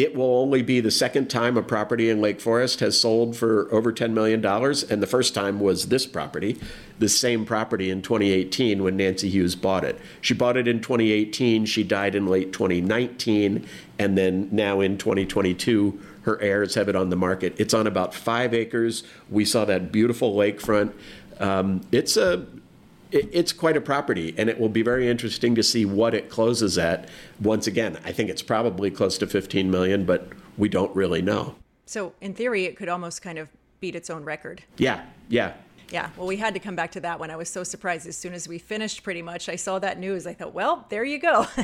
it 0.00 0.14
will 0.14 0.38
only 0.38 0.62
be 0.62 0.80
the 0.80 0.90
second 0.90 1.28
time 1.28 1.58
a 1.58 1.62
property 1.62 2.08
in 2.08 2.22
Lake 2.22 2.40
Forest 2.40 2.80
has 2.80 2.98
sold 2.98 3.36
for 3.36 3.68
over 3.70 3.92
$10 3.92 4.12
million. 4.12 4.42
And 4.42 5.02
the 5.02 5.06
first 5.06 5.34
time 5.34 5.60
was 5.60 5.88
this 5.88 6.06
property, 6.06 6.58
the 6.98 7.08
same 7.08 7.44
property 7.44 7.90
in 7.90 8.00
2018 8.00 8.82
when 8.82 8.96
Nancy 8.96 9.28
Hughes 9.28 9.54
bought 9.54 9.84
it. 9.84 10.00
She 10.22 10.32
bought 10.32 10.56
it 10.56 10.66
in 10.66 10.80
2018. 10.80 11.66
She 11.66 11.84
died 11.84 12.14
in 12.14 12.26
late 12.26 12.50
2019. 12.50 13.66
And 13.98 14.16
then 14.16 14.48
now 14.50 14.80
in 14.80 14.96
2022, 14.96 16.00
her 16.22 16.40
heirs 16.40 16.76
have 16.76 16.88
it 16.88 16.96
on 16.96 17.10
the 17.10 17.16
market. 17.16 17.54
It's 17.58 17.74
on 17.74 17.86
about 17.86 18.14
five 18.14 18.54
acres. 18.54 19.02
We 19.28 19.44
saw 19.44 19.66
that 19.66 19.92
beautiful 19.92 20.34
lakefront. 20.34 20.94
Um, 21.40 21.82
it's 21.92 22.16
a 22.16 22.46
it's 23.12 23.52
quite 23.52 23.76
a 23.76 23.80
property, 23.80 24.34
and 24.36 24.48
it 24.48 24.58
will 24.58 24.68
be 24.68 24.82
very 24.82 25.08
interesting 25.08 25.54
to 25.54 25.62
see 25.62 25.84
what 25.84 26.14
it 26.14 26.28
closes 26.28 26.78
at. 26.78 27.08
Once 27.40 27.66
again, 27.66 27.98
I 28.04 28.12
think 28.12 28.30
it's 28.30 28.42
probably 28.42 28.90
close 28.90 29.18
to 29.18 29.26
15 29.26 29.70
million, 29.70 30.04
but 30.04 30.28
we 30.56 30.68
don't 30.68 30.94
really 30.94 31.22
know. 31.22 31.56
So, 31.86 32.12
in 32.20 32.34
theory, 32.34 32.64
it 32.64 32.76
could 32.76 32.88
almost 32.88 33.22
kind 33.22 33.38
of 33.38 33.48
beat 33.80 33.94
its 33.94 34.10
own 34.10 34.24
record. 34.24 34.62
Yeah, 34.76 35.04
yeah. 35.28 35.54
Yeah, 35.90 36.10
well, 36.16 36.26
we 36.26 36.36
had 36.36 36.54
to 36.54 36.60
come 36.60 36.76
back 36.76 36.92
to 36.92 37.00
that 37.00 37.18
one. 37.18 37.30
I 37.30 37.36
was 37.36 37.48
so 37.48 37.64
surprised 37.64 38.06
as 38.06 38.16
soon 38.16 38.32
as 38.32 38.46
we 38.46 38.58
finished 38.58 39.02
pretty 39.02 39.22
much. 39.22 39.48
I 39.48 39.56
saw 39.56 39.80
that 39.80 39.98
news. 39.98 40.26
I 40.26 40.34
thought, 40.34 40.54
well, 40.54 40.86
there 40.88 41.02
you 41.02 41.18
go. 41.18 41.46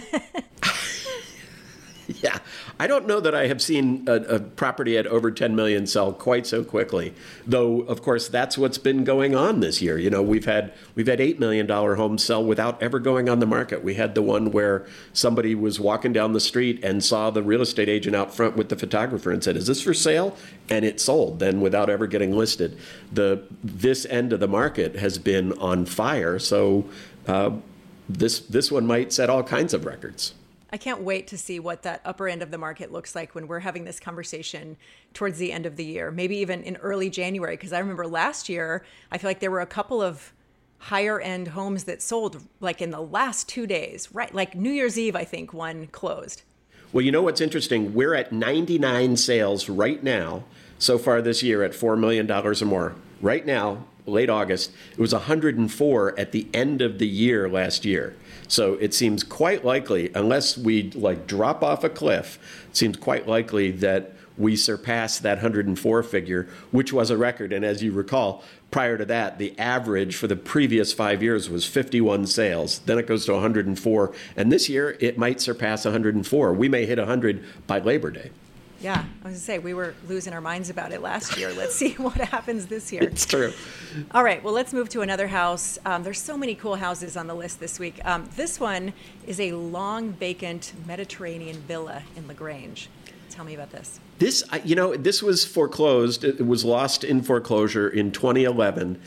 Yeah, 2.23 2.39
I 2.79 2.87
don't 2.87 3.07
know 3.07 3.21
that 3.21 3.35
I 3.35 3.49
have 3.49 3.61
seen 3.61 4.05
a, 4.07 4.15
a, 4.15 4.41
property 4.41 4.97
at 4.97 5.07
over 5.07 5.31
10 5.31 5.57
million 5.57 5.87
sell 5.87 6.13
quite 6.13 6.47
so 6.47 6.63
quickly. 6.63 7.15
Though, 7.47 7.81
of 7.83 8.03
course, 8.03 8.29
that's 8.29 8.57
what's 8.57 8.79
been 8.79 9.05
going 9.05 9.35
on 9.35 9.61
this 9.61 9.83
year. 9.83 9.99
You 9.99 10.11
know, 10.11 10.23
we've 10.23 10.45
had 10.45 10.73
we've 10.95 11.07
had 11.07 11.21
eight 11.21 11.41
million 11.41 11.67
dollar 11.67 11.97
homes 11.97 12.25
sell 12.25 12.45
without 12.45 12.81
ever 12.83 12.99
going 12.99 13.29
on 13.29 13.41
the 13.41 13.47
market. 13.47 13.83
We 13.83 13.95
had 13.95 14.15
the 14.15 14.23
one 14.23 14.53
where 14.53 14.87
somebody 15.13 15.55
was 15.55 15.81
walking 15.81 16.13
down 16.13 16.33
the 16.33 16.41
street 16.41 16.83
and 16.85 17.05
saw 17.05 17.31
the 17.31 17.43
real 17.43 17.61
estate 17.61 17.89
agent 17.89 18.15
out 18.15 18.35
front 18.35 18.57
with 18.57 18.69
the 18.69 18.77
photographer 18.77 19.33
and 19.33 19.43
said, 19.43 19.57
"Is 19.57 19.67
this 19.67 19.83
for 19.83 19.95
sale?" 19.95 20.37
And 20.69 20.85
it 20.85 21.01
sold 21.01 21.41
then 21.41 21.61
without 21.61 21.91
ever 21.91 22.07
getting 22.07 22.33
listed. 22.33 22.79
The 23.13 23.43
this 23.65 24.07
end 24.07 24.33
of 24.33 24.41
the 24.41 24.49
market 24.49 24.97
has 24.97 25.19
been 25.19 25.53
on 25.55 25.87
fire. 25.87 26.39
So. 26.39 26.85
Uh, 27.27 27.51
this 28.09 28.39
this 28.39 28.71
one 28.71 28.87
might 28.87 29.13
set 29.13 29.29
all 29.29 29.43
kinds 29.43 29.75
of 29.75 29.85
records. 29.85 30.33
I 30.77 30.79
can't 30.79 31.01
wait 31.01 31.29
to 31.29 31.39
see 31.39 31.59
what 31.59 31.85
that 31.85 32.03
upper 32.05 32.29
end 32.29 32.43
of 32.43 32.51
the 32.51 32.59
market 32.59 32.93
looks 32.93 33.15
like 33.15 33.35
when 33.35 33.49
we're 33.49 33.61
having 33.61 33.85
this 33.85 33.99
conversation 33.99 34.77
towards 35.15 35.39
the 35.39 35.51
end 35.51 35.65
of 35.65 35.77
the 35.77 35.85
year, 35.87 36.11
maybe 36.11 36.37
even 36.37 36.63
in 36.65 36.77
early 36.77 37.09
January. 37.09 37.57
Because 37.57 37.73
I 37.73 37.79
remember 37.79 38.07
last 38.07 38.51
year, 38.51 38.85
I 39.11 39.17
feel 39.17 39.31
like 39.31 39.41
there 39.41 39.51
were 39.51 39.63
a 39.63 39.67
couple 39.67 40.03
of 40.03 40.35
higher 40.77 41.19
end 41.19 41.49
homes 41.49 41.85
that 41.85 42.03
sold 42.03 42.43
like 42.61 42.83
in 42.83 42.91
the 42.91 43.01
last 43.01 43.49
two 43.49 43.67
days, 43.67 44.11
right? 44.13 44.35
Like 44.35 44.55
New 44.55 44.69
Year's 44.71 44.99
Eve, 44.99 45.17
I 45.17 45.25
think 45.25 45.55
one 45.55 45.87
closed. 45.87 46.43
Well, 46.93 47.03
you 47.03 47.11
know 47.11 47.23
what's 47.23 47.41
interesting? 47.41 47.95
We're 47.95 48.13
at 48.13 48.31
99 48.31 49.17
sales 49.17 49.71
right 49.71 50.03
now 50.03 50.45
so 50.79 50.99
far 50.99 51.23
this 51.23 51.43
year 51.43 51.63
at 51.63 51.73
$4 51.73 51.99
million 51.99 52.31
or 52.31 52.55
more. 52.67 52.95
Right 53.23 53.47
now, 53.47 53.87
late 54.05 54.29
August, 54.29 54.73
it 54.93 54.99
was 54.99 55.15
104 55.15 56.19
at 56.19 56.33
the 56.33 56.47
end 56.53 56.83
of 56.83 56.99
the 56.99 57.09
year 57.09 57.49
last 57.49 57.87
year. 57.87 58.15
So 58.49 58.75
it 58.75 58.95
seems 58.95 59.23
quite 59.23 59.65
likely, 59.65 60.11
unless 60.15 60.57
we 60.57 60.91
like 60.93 61.27
drop 61.27 61.63
off 61.63 61.85
a 61.85 61.89
cliff, 61.89 62.39
it 62.71 62.77
seems 62.77 62.97
quite 62.97 63.27
likely 63.27 63.71
that 63.73 64.13
we 64.39 64.57
surpass 64.57 65.19
that 65.21 65.39
104 65.39 66.03
figure, 66.03 66.49
which 66.71 66.93
was 66.93 67.11
a 67.11 67.17
record. 67.17 67.53
And 67.53 67.65
as 67.65 67.83
you 67.83 67.93
recall, 67.93 68.45
prior 68.71 68.99
to 68.99 69.05
that, 69.07 69.39
the 69.39 69.59
average 69.59 70.17
for 70.17 70.27
the 70.27 70.37
previous 70.37 70.93
five 70.93 71.23
years 71.23 71.49
was 71.49 71.65
51 71.65 72.27
sales. 72.27 72.81
Then 72.81 72.99
it 72.99 73.07
goes 73.07 73.25
to 73.27 73.33
104. 73.33 74.15
And 74.37 74.53
this 74.53 74.69
year, 74.69 74.97
it 75.01 75.17
might 75.17 75.41
surpass 75.41 75.85
104. 75.85 76.53
We 76.53 76.69
may 76.69 76.87
hit 76.87 76.99
100 76.99 77.45
by 77.67 77.79
Labor 77.79 78.11
Day. 78.11 78.31
Yeah, 78.81 79.05
I 79.23 79.29
was 79.29 79.33
gonna 79.33 79.37
say 79.37 79.59
we 79.59 79.75
were 79.75 79.95
losing 80.09 80.33
our 80.33 80.41
minds 80.41 80.69
about 80.69 80.93
it 80.93 81.01
last 81.01 81.37
year. 81.39 81.53
Let's 81.53 81.75
see 81.75 81.93
what 81.95 82.15
happens 82.15 82.67
this 82.67 82.93
year. 82.93 83.03
It's 83.03 83.25
true. 83.25 83.53
All 84.11 84.23
right, 84.23 84.43
well, 84.43 84.53
let's 84.53 84.73
move 84.73 84.89
to 84.91 85.01
another 85.01 85.29
house. 85.29 85.79
Um, 85.87 86.03
there's 86.03 86.21
so 86.21 86.37
many 86.37 86.55
cool 86.55 86.77
houses 86.77 87.17
on 87.17 87.27
the 87.27 87.35
list 87.35 87.61
this 87.61 87.79
week. 87.79 87.99
Um, 88.05 88.29
this 88.37 88.61
one 88.61 88.93
is 89.27 89.41
a 89.41 89.53
long 89.53 90.13
vacant 90.13 90.73
Mediterranean 90.87 91.57
villa 91.63 92.03
in 92.17 92.29
La 92.29 92.35
Grange. 92.35 92.89
Tell 93.31 93.45
me 93.45 93.55
about 93.55 93.71
this. 93.71 94.01
This, 94.19 94.43
you 94.65 94.75
know, 94.75 94.97
this 94.97 95.23
was 95.23 95.45
foreclosed. 95.45 96.25
It 96.25 96.47
was 96.47 96.65
lost 96.65 97.05
in 97.05 97.23
foreclosure 97.23 97.89
in 97.89 98.13
2011 98.13 98.99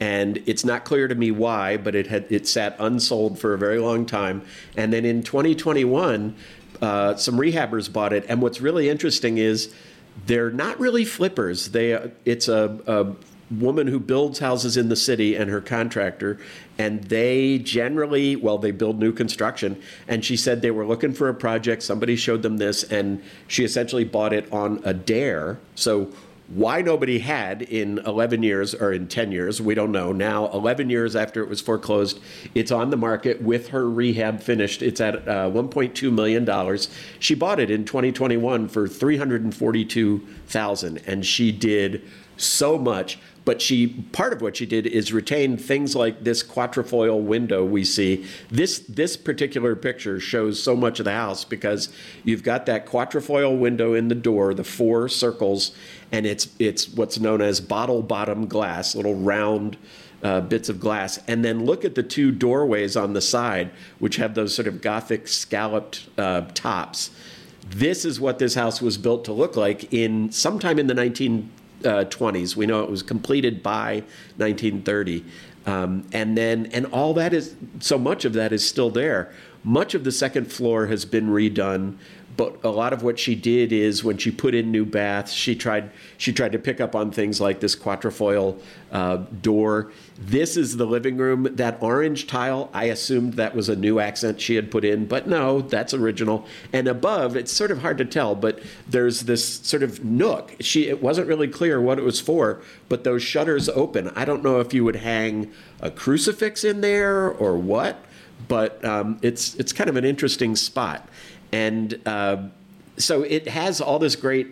and 0.00 0.42
it's 0.46 0.64
not 0.64 0.84
clear 0.84 1.08
to 1.08 1.14
me 1.14 1.30
why, 1.30 1.76
but 1.76 1.94
it 1.94 2.06
had 2.06 2.26
it 2.30 2.46
sat 2.46 2.76
unsold 2.78 3.38
for 3.38 3.52
a 3.52 3.58
very 3.58 3.78
long 3.78 4.06
time. 4.06 4.42
And 4.76 4.92
then 4.92 5.04
in 5.04 5.22
2021, 5.22 6.36
uh, 6.80 7.16
some 7.16 7.36
rehabbers 7.36 7.92
bought 7.92 8.12
it, 8.12 8.24
and 8.28 8.40
what's 8.42 8.60
really 8.60 8.88
interesting 8.88 9.38
is 9.38 9.72
they're 10.26 10.50
not 10.50 10.78
really 10.80 11.04
flippers. 11.04 11.68
They 11.68 12.10
it's 12.24 12.48
a, 12.48 12.78
a 12.86 13.14
woman 13.54 13.86
who 13.86 13.98
builds 13.98 14.38
houses 14.38 14.76
in 14.76 14.88
the 14.88 14.96
city 14.96 15.34
and 15.34 15.48
her 15.50 15.60
contractor 15.60 16.38
and 16.76 17.04
they 17.04 17.58
generally 17.58 18.36
well 18.36 18.58
they 18.58 18.70
build 18.70 18.98
new 18.98 19.12
construction. 19.12 19.80
And 20.06 20.24
she 20.24 20.36
said 20.36 20.60
they 20.60 20.70
were 20.70 20.86
looking 20.86 21.14
for 21.14 21.28
a 21.28 21.34
project. 21.34 21.82
Somebody 21.82 22.16
showed 22.16 22.42
them 22.42 22.58
this 22.58 22.84
and 22.84 23.22
she 23.46 23.64
essentially 23.64 24.04
bought 24.04 24.32
it 24.32 24.52
on 24.52 24.80
a 24.84 24.92
dare. 24.92 25.58
So 25.74 26.12
why 26.48 26.80
nobody 26.80 27.18
had 27.18 27.60
in 27.62 27.98
11 27.98 28.42
years 28.42 28.74
or 28.74 28.92
in 28.92 29.06
10 29.06 29.32
years, 29.32 29.60
we 29.60 29.74
don't 29.74 29.92
know. 29.92 30.12
Now, 30.12 30.48
11 30.48 30.88
years 30.88 31.14
after 31.14 31.42
it 31.42 31.48
was 31.48 31.60
foreclosed, 31.60 32.20
it's 32.54 32.72
on 32.72 32.88
the 32.88 32.96
market 32.96 33.42
with 33.42 33.68
her 33.68 33.86
rehab 33.88 34.40
finished. 34.40 34.80
It's 34.80 35.00
at 35.00 35.28
uh, 35.28 35.50
$1.2 35.50 36.10
million. 36.10 36.78
She 37.18 37.34
bought 37.34 37.60
it 37.60 37.70
in 37.70 37.84
2021 37.84 38.68
for 38.68 38.88
342000 38.88 41.02
and 41.06 41.26
she 41.26 41.52
did 41.52 42.02
so 42.38 42.78
much 42.78 43.18
but 43.48 43.62
she 43.62 43.86
part 44.12 44.34
of 44.34 44.42
what 44.42 44.58
she 44.58 44.66
did 44.66 44.86
is 44.86 45.10
retain 45.10 45.56
things 45.56 45.96
like 45.96 46.22
this 46.22 46.42
quatrefoil 46.42 47.18
window 47.18 47.64
we 47.64 47.82
see. 47.82 48.26
This 48.50 48.80
this 48.80 49.16
particular 49.16 49.74
picture 49.74 50.20
shows 50.20 50.62
so 50.62 50.76
much 50.76 50.98
of 50.98 51.06
the 51.06 51.12
house 51.12 51.46
because 51.46 51.90
you've 52.24 52.42
got 52.42 52.66
that 52.66 52.84
quatrefoil 52.84 53.56
window 53.56 53.94
in 53.94 54.08
the 54.08 54.14
door, 54.14 54.52
the 54.52 54.64
four 54.64 55.08
circles, 55.08 55.74
and 56.12 56.26
it's 56.26 56.48
it's 56.58 56.90
what's 56.90 57.18
known 57.18 57.40
as 57.40 57.58
bottle 57.58 58.02
bottom 58.02 58.48
glass, 58.48 58.94
little 58.94 59.14
round 59.14 59.78
uh, 60.22 60.42
bits 60.42 60.68
of 60.68 60.78
glass, 60.78 61.18
and 61.26 61.42
then 61.42 61.64
look 61.64 61.86
at 61.86 61.94
the 61.94 62.02
two 62.02 62.30
doorways 62.30 62.98
on 62.98 63.14
the 63.14 63.22
side, 63.22 63.70
which 63.98 64.16
have 64.16 64.34
those 64.34 64.54
sort 64.54 64.68
of 64.68 64.82
gothic 64.82 65.26
scalloped 65.26 66.06
uh, 66.18 66.42
tops. 66.52 67.10
This 67.70 68.04
is 68.04 68.20
what 68.20 68.38
this 68.38 68.54
house 68.54 68.82
was 68.82 68.98
built 68.98 69.24
to 69.24 69.32
look 69.32 69.56
like 69.56 69.90
in 69.90 70.30
sometime 70.32 70.78
in 70.78 70.86
the 70.86 70.94
19 70.94 71.50
uh, 71.84 72.04
20s. 72.04 72.56
We 72.56 72.66
know 72.66 72.82
it 72.82 72.90
was 72.90 73.02
completed 73.02 73.62
by 73.62 74.02
1930. 74.36 75.24
Um, 75.66 76.06
and 76.12 76.36
then, 76.36 76.66
and 76.72 76.86
all 76.86 77.14
that 77.14 77.34
is, 77.34 77.54
so 77.80 77.98
much 77.98 78.24
of 78.24 78.32
that 78.32 78.52
is 78.52 78.66
still 78.66 78.90
there. 78.90 79.32
Much 79.64 79.94
of 79.94 80.04
the 80.04 80.12
second 80.12 80.50
floor 80.50 80.86
has 80.86 81.04
been 81.04 81.28
redone 81.28 81.96
but 82.38 82.64
a 82.64 82.68
lot 82.68 82.92
of 82.92 83.02
what 83.02 83.18
she 83.18 83.34
did 83.34 83.72
is 83.72 84.04
when 84.04 84.16
she 84.16 84.30
put 84.30 84.54
in 84.54 84.70
new 84.70 84.86
baths, 84.86 85.32
she 85.32 85.56
tried 85.56 85.90
she 86.16 86.32
tried 86.32 86.52
to 86.52 86.58
pick 86.58 86.80
up 86.80 86.94
on 86.94 87.10
things 87.10 87.40
like 87.40 87.58
this 87.58 87.74
quatrefoil 87.74 88.56
uh, 88.92 89.16
door. 89.42 89.90
This 90.16 90.56
is 90.56 90.76
the 90.76 90.86
living 90.86 91.16
room. 91.16 91.48
That 91.56 91.82
orange 91.82 92.28
tile, 92.28 92.70
I 92.72 92.84
assumed 92.84 93.34
that 93.34 93.56
was 93.56 93.68
a 93.68 93.74
new 93.74 93.98
accent 93.98 94.40
she 94.40 94.54
had 94.54 94.70
put 94.70 94.84
in, 94.84 95.06
but 95.06 95.26
no, 95.26 95.62
that's 95.62 95.92
original. 95.92 96.46
And 96.72 96.86
above, 96.86 97.34
it's 97.34 97.50
sort 97.50 97.72
of 97.72 97.82
hard 97.82 97.98
to 97.98 98.04
tell, 98.04 98.36
but 98.36 98.60
there's 98.86 99.22
this 99.22 99.44
sort 99.44 99.82
of 99.82 100.04
nook. 100.04 100.54
She 100.60 100.86
it 100.86 101.02
wasn't 101.02 101.26
really 101.26 101.48
clear 101.48 101.80
what 101.80 101.98
it 101.98 102.04
was 102.04 102.20
for, 102.20 102.62
but 102.88 103.02
those 103.02 103.22
shutters 103.24 103.68
open. 103.68 104.12
I 104.14 104.24
don't 104.24 104.44
know 104.44 104.60
if 104.60 104.72
you 104.72 104.84
would 104.84 104.96
hang 104.96 105.50
a 105.80 105.90
crucifix 105.90 106.62
in 106.62 106.82
there 106.82 107.28
or 107.28 107.58
what, 107.58 108.04
but 108.46 108.84
um, 108.84 109.18
it's 109.22 109.56
it's 109.56 109.72
kind 109.72 109.90
of 109.90 109.96
an 109.96 110.04
interesting 110.04 110.54
spot 110.54 111.08
and 111.52 112.00
uh, 112.06 112.48
so 112.96 113.22
it 113.22 113.48
has 113.48 113.80
all 113.80 113.98
this 113.98 114.16
great 114.16 114.48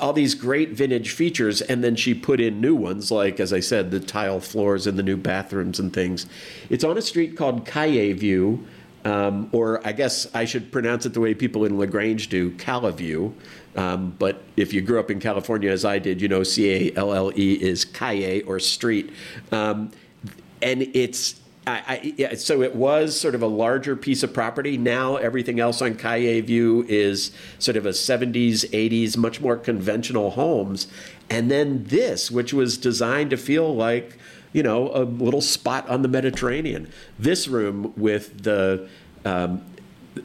all 0.00 0.12
these 0.12 0.36
great 0.36 0.70
vintage 0.70 1.10
features 1.10 1.60
and 1.62 1.82
then 1.82 1.96
she 1.96 2.14
put 2.14 2.40
in 2.40 2.60
new 2.60 2.76
ones 2.76 3.10
like 3.10 3.40
as 3.40 3.52
i 3.52 3.58
said 3.58 3.90
the 3.90 3.98
tile 3.98 4.38
floors 4.38 4.86
and 4.86 4.96
the 4.98 5.02
new 5.02 5.16
bathrooms 5.16 5.80
and 5.80 5.92
things. 5.92 6.26
It's 6.68 6.84
on 6.84 6.96
a 6.96 7.02
street 7.02 7.36
called 7.36 7.66
calle 7.66 8.12
view 8.14 8.66
um, 9.04 9.48
or 9.52 9.84
i 9.86 9.92
guess 9.92 10.32
i 10.34 10.44
should 10.44 10.70
pronounce 10.70 11.06
it 11.06 11.14
the 11.14 11.20
way 11.20 11.34
people 11.34 11.64
in 11.64 11.76
La 11.76 11.86
Grange 11.86 12.28
do 12.28 12.50
calle 12.52 13.34
um, 13.76 14.14
but 14.18 14.42
if 14.56 14.72
you 14.72 14.80
grew 14.80 15.00
up 15.00 15.10
in 15.10 15.18
california 15.18 15.70
as 15.70 15.84
i 15.84 15.98
did 15.98 16.20
you 16.20 16.28
know 16.28 16.44
c-a-l-l-e 16.44 17.52
is 17.54 17.84
calle 17.84 18.42
or 18.46 18.60
street. 18.60 19.10
Um, 19.50 19.90
and 20.62 20.82
it's 20.94 21.39
I, 21.66 21.82
I, 21.86 22.14
yeah, 22.16 22.34
so 22.34 22.62
it 22.62 22.74
was 22.74 23.18
sort 23.18 23.34
of 23.34 23.42
a 23.42 23.46
larger 23.46 23.94
piece 23.94 24.22
of 24.22 24.32
property. 24.32 24.78
Now 24.78 25.16
everything 25.16 25.60
else 25.60 25.82
on 25.82 25.94
Calle 25.94 26.40
View 26.40 26.86
is 26.88 27.32
sort 27.58 27.76
of 27.76 27.84
a 27.86 27.90
70s, 27.90 28.68
80s, 28.70 29.16
much 29.16 29.40
more 29.40 29.56
conventional 29.56 30.30
homes. 30.30 30.86
And 31.28 31.50
then 31.50 31.84
this, 31.84 32.30
which 32.30 32.52
was 32.52 32.78
designed 32.78 33.30
to 33.30 33.36
feel 33.36 33.74
like, 33.74 34.16
you 34.52 34.62
know, 34.62 34.90
a 34.94 35.04
little 35.04 35.42
spot 35.42 35.88
on 35.88 36.02
the 36.02 36.08
Mediterranean. 36.08 36.90
This 37.18 37.46
room 37.46 37.92
with 37.96 38.42
the 38.42 38.88
um, 39.24 39.62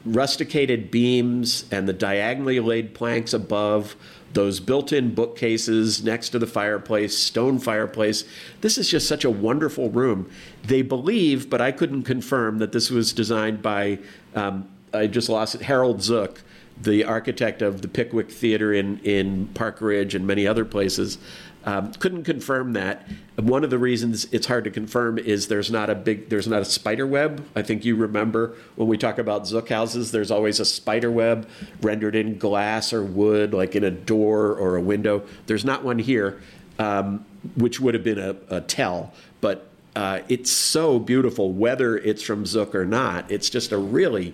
rusticated 0.06 0.90
beams 0.90 1.66
and 1.72 1.88
the 1.88 1.94
diagonally 1.94 2.60
laid 2.60 2.94
planks 2.94 3.34
above 3.34 3.96
those 4.36 4.60
built-in 4.60 5.16
bookcases 5.16 6.04
next 6.04 6.30
to 6.30 6.40
the 6.40 6.46
fireplace, 6.46 7.18
stone 7.18 7.58
fireplace. 7.58 8.26
This 8.62 8.78
is 8.78 8.90
just 8.90 9.08
such 9.08 9.26
a 9.26 9.30
wonderful 9.30 9.90
room. 9.90 10.30
They 10.64 10.82
believe, 10.84 11.50
but 11.50 11.62
I 11.62 11.72
couldn't 11.72 12.04
confirm 12.04 12.60
that 12.60 12.72
this 12.72 12.92
was 12.92 13.14
designed 13.14 13.62
by. 13.62 14.00
Um, 14.36 14.68
I 14.94 15.08
just 15.08 15.30
lost 15.30 15.56
it. 15.56 15.62
Harold 15.64 16.02
Zook, 16.02 16.44
the 16.82 17.04
architect 17.04 17.62
of 17.62 17.82
the 17.82 17.88
Pickwick 17.88 18.30
Theater 18.30 18.74
in, 18.74 19.00
in 19.00 19.48
Park 19.48 19.82
Ridge 19.82 20.16
and 20.16 20.28
many 20.28 20.46
other 20.46 20.66
places, 20.66 21.18
um, 21.66 21.92
couldn't 21.94 22.24
confirm 22.26 22.74
that. 22.74 23.08
One 23.38 23.64
of 23.64 23.72
the 23.72 23.80
reasons 23.80 24.26
it's 24.32 24.46
hard 24.46 24.66
to 24.66 24.72
confirm 24.72 25.18
is 25.18 25.48
there's 25.48 25.72
not 25.72 25.90
a 25.90 25.96
big, 25.96 26.30
there's 26.30 26.48
not 26.48 26.62
a 26.62 26.66
spider 26.66 27.08
web. 27.08 27.44
I 27.56 27.64
think 27.64 27.84
you 27.84 27.96
remember 27.96 28.54
when 28.76 28.88
we 28.88 28.98
talk 28.98 29.18
about 29.18 29.48
Zook 29.48 29.70
houses, 29.70 30.12
there's 30.12 30.30
always 30.30 30.60
a 30.60 30.66
spider 30.66 31.10
web 31.10 31.50
rendered 31.82 32.16
in 32.16 32.38
glass 32.38 32.94
or 32.94 33.04
wood, 33.04 33.54
like 33.54 33.76
in 33.76 33.84
a 33.84 33.92
door 33.92 34.54
or 34.54 34.76
a 34.76 34.82
window. 34.82 35.24
There's 35.48 35.66
not 35.66 35.84
one 35.84 35.98
here, 35.98 36.40
um, 36.78 37.26
which 37.56 37.80
would 37.80 37.96
have 37.96 38.04
been 38.04 38.20
a, 38.20 38.36
a 38.50 38.62
tell, 38.62 39.12
but 39.42 39.68
uh, 39.96 40.20
it's 40.28 40.52
so 40.52 41.00
beautiful, 41.00 41.52
whether 41.52 41.98
it's 41.98 42.22
from 42.22 42.46
Zook 42.46 42.76
or 42.76 42.86
not. 42.86 43.32
It's 43.32 43.50
just 43.50 43.72
a 43.72 43.78
really 43.78 44.34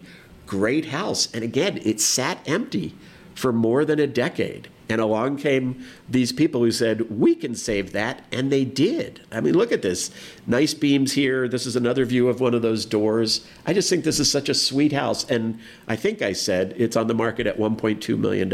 great 0.52 0.88
house. 0.88 1.34
And 1.34 1.46
again, 1.46 1.80
it 1.86 2.02
sat 2.02 2.40
empty 2.46 2.94
for 3.36 3.54
more 3.54 3.86
than 3.86 4.00
a 4.00 4.06
decade. 4.06 4.68
And 4.90 5.00
along 5.00 5.38
came 5.38 5.86
these 6.10 6.34
people 6.34 6.60
who 6.60 6.72
said, 6.72 7.10
we 7.10 7.36
can 7.36 7.56
save 7.56 7.94
that. 7.94 8.26
And 8.34 8.52
they 8.52 8.66
did. 8.66 9.22
I 9.32 9.40
mean, 9.40 9.54
look 9.54 9.72
at 9.72 9.82
this. 9.82 10.12
Nice 10.46 10.74
beams 10.74 11.14
here. 11.14 11.48
This 11.48 11.66
is 11.66 11.78
another 11.78 12.04
view 12.04 12.28
of 12.28 12.42
one 12.42 12.54
of 12.54 12.62
those 12.62 12.86
doors. 12.86 13.48
I 13.66 13.72
just 13.72 13.90
think 13.90 14.04
this 14.04 14.20
is 14.20 14.30
such 14.30 14.50
a 14.50 14.54
sweet 14.54 14.92
house. 14.92 15.24
And 15.30 15.58
I 15.88 15.96
think 15.96 16.22
I 16.22 16.34
said 16.34 16.74
it's 16.76 16.98
on 16.98 17.08
the 17.08 17.14
market 17.14 17.48
at 17.48 17.58
$1.2 17.58 18.20
million. 18.20 18.52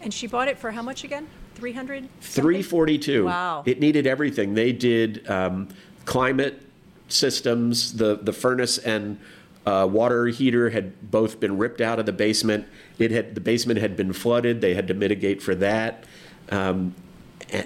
And 0.00 0.14
she 0.14 0.26
bought 0.26 0.48
it 0.48 0.56
for 0.58 0.70
how 0.70 0.80
much 0.80 1.04
again? 1.04 1.28
300 1.54 2.08
342 2.20 3.26
wow 3.26 3.62
it 3.64 3.78
needed 3.78 4.08
everything 4.08 4.54
they 4.54 4.72
did 4.72 5.30
um, 5.30 5.68
climate 6.04 6.60
systems 7.06 7.92
the 7.92 8.16
the 8.16 8.32
furnace 8.32 8.78
and 8.78 9.20
uh, 9.66 9.88
water 9.90 10.26
heater 10.26 10.70
had 10.70 11.10
both 11.10 11.40
been 11.40 11.56
ripped 11.58 11.80
out 11.80 11.98
of 11.98 12.06
the 12.06 12.12
basement. 12.12 12.66
It 12.98 13.10
had 13.10 13.34
the 13.34 13.40
basement 13.40 13.80
had 13.80 13.96
been 13.96 14.12
flooded. 14.12 14.60
They 14.60 14.74
had 14.74 14.88
to 14.88 14.94
mitigate 14.94 15.42
for 15.42 15.54
that. 15.56 16.04
Um, 16.50 16.94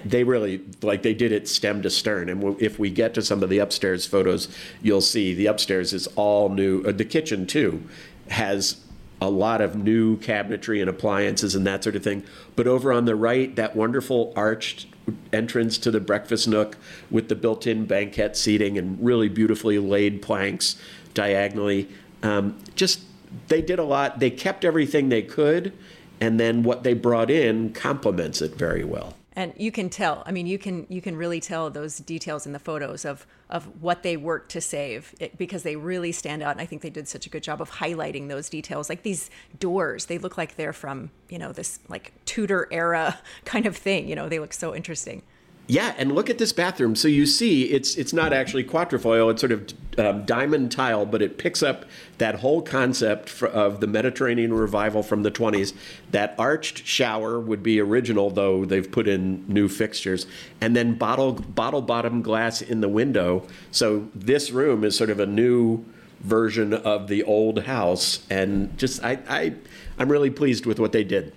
they 0.05 0.23
really 0.23 0.61
like 0.81 1.03
they 1.03 1.13
did 1.13 1.31
it 1.31 1.47
stem 1.47 1.81
to 1.81 1.89
stern. 1.89 2.29
And 2.29 2.61
if 2.61 2.79
we 2.79 2.89
get 2.89 3.13
to 3.15 3.21
some 3.21 3.43
of 3.43 3.49
the 3.49 3.59
upstairs 3.59 4.05
photos, 4.05 4.47
you'll 4.81 5.01
see 5.01 5.33
the 5.33 5.47
upstairs 5.47 5.93
is 5.93 6.07
all 6.15 6.49
new. 6.49 6.83
Uh, 6.83 6.91
the 6.91 7.05
kitchen 7.05 7.45
too 7.45 7.83
has 8.29 8.81
a 9.21 9.29
lot 9.29 9.59
of 9.59 9.75
new 9.75 10.17
cabinetry 10.17 10.79
and 10.79 10.89
appliances 10.89 11.55
and 11.55 11.67
that 11.67 11.83
sort 11.83 11.95
of 11.95 12.03
thing. 12.03 12.23
But 12.55 12.67
over 12.67 12.93
on 12.93 13.05
the 13.05 13.15
right, 13.15 13.53
that 13.55 13.75
wonderful 13.75 14.31
arched 14.35 14.87
entrance 15.33 15.77
to 15.79 15.91
the 15.91 15.99
breakfast 15.99 16.47
nook 16.47 16.77
with 17.09 17.29
the 17.29 17.35
built-in 17.35 17.85
banquette 17.85 18.37
seating 18.37 18.77
and 18.77 19.03
really 19.03 19.27
beautifully 19.27 19.79
laid 19.79 20.21
planks 20.21 20.75
diagonally. 21.13 21.89
Um, 22.23 22.57
just 22.75 23.01
they 23.47 23.61
did 23.61 23.79
a 23.79 23.83
lot. 23.83 24.19
They 24.19 24.29
kept 24.29 24.65
everything 24.65 25.09
they 25.09 25.21
could, 25.21 25.73
and 26.19 26.39
then 26.39 26.63
what 26.63 26.83
they 26.83 26.93
brought 26.93 27.29
in 27.29 27.73
complements 27.73 28.41
it 28.41 28.55
very 28.55 28.83
well. 28.83 29.15
And 29.33 29.53
you 29.55 29.71
can 29.71 29.89
tell. 29.89 30.23
I 30.25 30.31
mean, 30.31 30.47
you 30.47 30.57
can 30.57 30.85
you 30.89 31.01
can 31.01 31.15
really 31.15 31.39
tell 31.39 31.69
those 31.69 31.97
details 31.99 32.45
in 32.45 32.51
the 32.51 32.59
photos 32.59 33.05
of 33.05 33.25
of 33.49 33.81
what 33.81 34.03
they 34.03 34.17
worked 34.17 34.51
to 34.51 34.61
save 34.61 35.15
it, 35.19 35.37
because 35.37 35.63
they 35.63 35.75
really 35.75 36.11
stand 36.11 36.43
out. 36.43 36.51
And 36.51 36.61
I 36.61 36.65
think 36.65 36.81
they 36.81 36.89
did 36.89 37.07
such 37.07 37.25
a 37.25 37.29
good 37.29 37.43
job 37.43 37.61
of 37.61 37.71
highlighting 37.71 38.27
those 38.27 38.49
details. 38.49 38.89
Like 38.89 39.03
these 39.03 39.29
doors, 39.59 40.07
they 40.07 40.17
look 40.17 40.37
like 40.37 40.55
they're 40.55 40.73
from 40.73 41.11
you 41.29 41.37
know 41.37 41.53
this 41.53 41.79
like 41.87 42.11
Tudor 42.25 42.67
era 42.71 43.19
kind 43.45 43.65
of 43.65 43.77
thing. 43.77 44.09
You 44.09 44.15
know, 44.15 44.27
they 44.27 44.39
look 44.39 44.53
so 44.53 44.75
interesting. 44.75 45.21
Yeah, 45.69 45.93
and 45.99 46.13
look 46.13 46.31
at 46.31 46.39
this 46.39 46.51
bathroom. 46.51 46.95
So 46.95 47.07
you 47.07 47.27
see, 47.27 47.65
it's 47.65 47.95
it's 47.95 48.11
not 48.11 48.33
actually 48.33 48.63
quatrefoil; 48.63 49.29
it's 49.29 49.39
sort 49.39 49.51
of 49.51 49.71
um, 49.99 50.25
diamond 50.25 50.71
tile, 50.71 51.05
but 51.05 51.21
it 51.21 51.37
picks 51.37 51.61
up 51.61 51.85
that 52.17 52.39
whole 52.39 52.63
concept 52.63 53.29
for, 53.29 53.47
of 53.47 53.79
the 53.79 53.85
Mediterranean 53.85 54.51
revival 54.51 55.03
from 55.03 55.21
the 55.21 55.29
20s. 55.29 55.73
That 56.09 56.33
arched 56.39 56.87
shower 56.87 57.39
would 57.39 57.61
be 57.61 57.79
original, 57.79 58.31
though 58.31 58.65
they've 58.65 58.91
put 58.91 59.07
in 59.07 59.45
new 59.47 59.69
fixtures, 59.69 60.25
and 60.59 60.75
then 60.75 60.95
bottle 60.95 61.33
bottle 61.33 61.83
bottom 61.83 62.23
glass 62.23 62.63
in 62.63 62.81
the 62.81 62.89
window. 62.89 63.45
So 63.69 64.09
this 64.15 64.49
room 64.49 64.83
is 64.83 64.97
sort 64.97 65.11
of 65.11 65.19
a 65.19 65.27
new 65.27 65.85
version 66.21 66.73
of 66.73 67.07
the 67.07 67.21
old 67.21 67.65
house, 67.65 68.25
and 68.31 68.75
just 68.75 69.03
I, 69.03 69.19
I 69.29 69.53
I'm 69.99 70.11
really 70.11 70.31
pleased 70.31 70.65
with 70.65 70.79
what 70.79 70.93
they 70.93 71.03
did. 71.03 71.31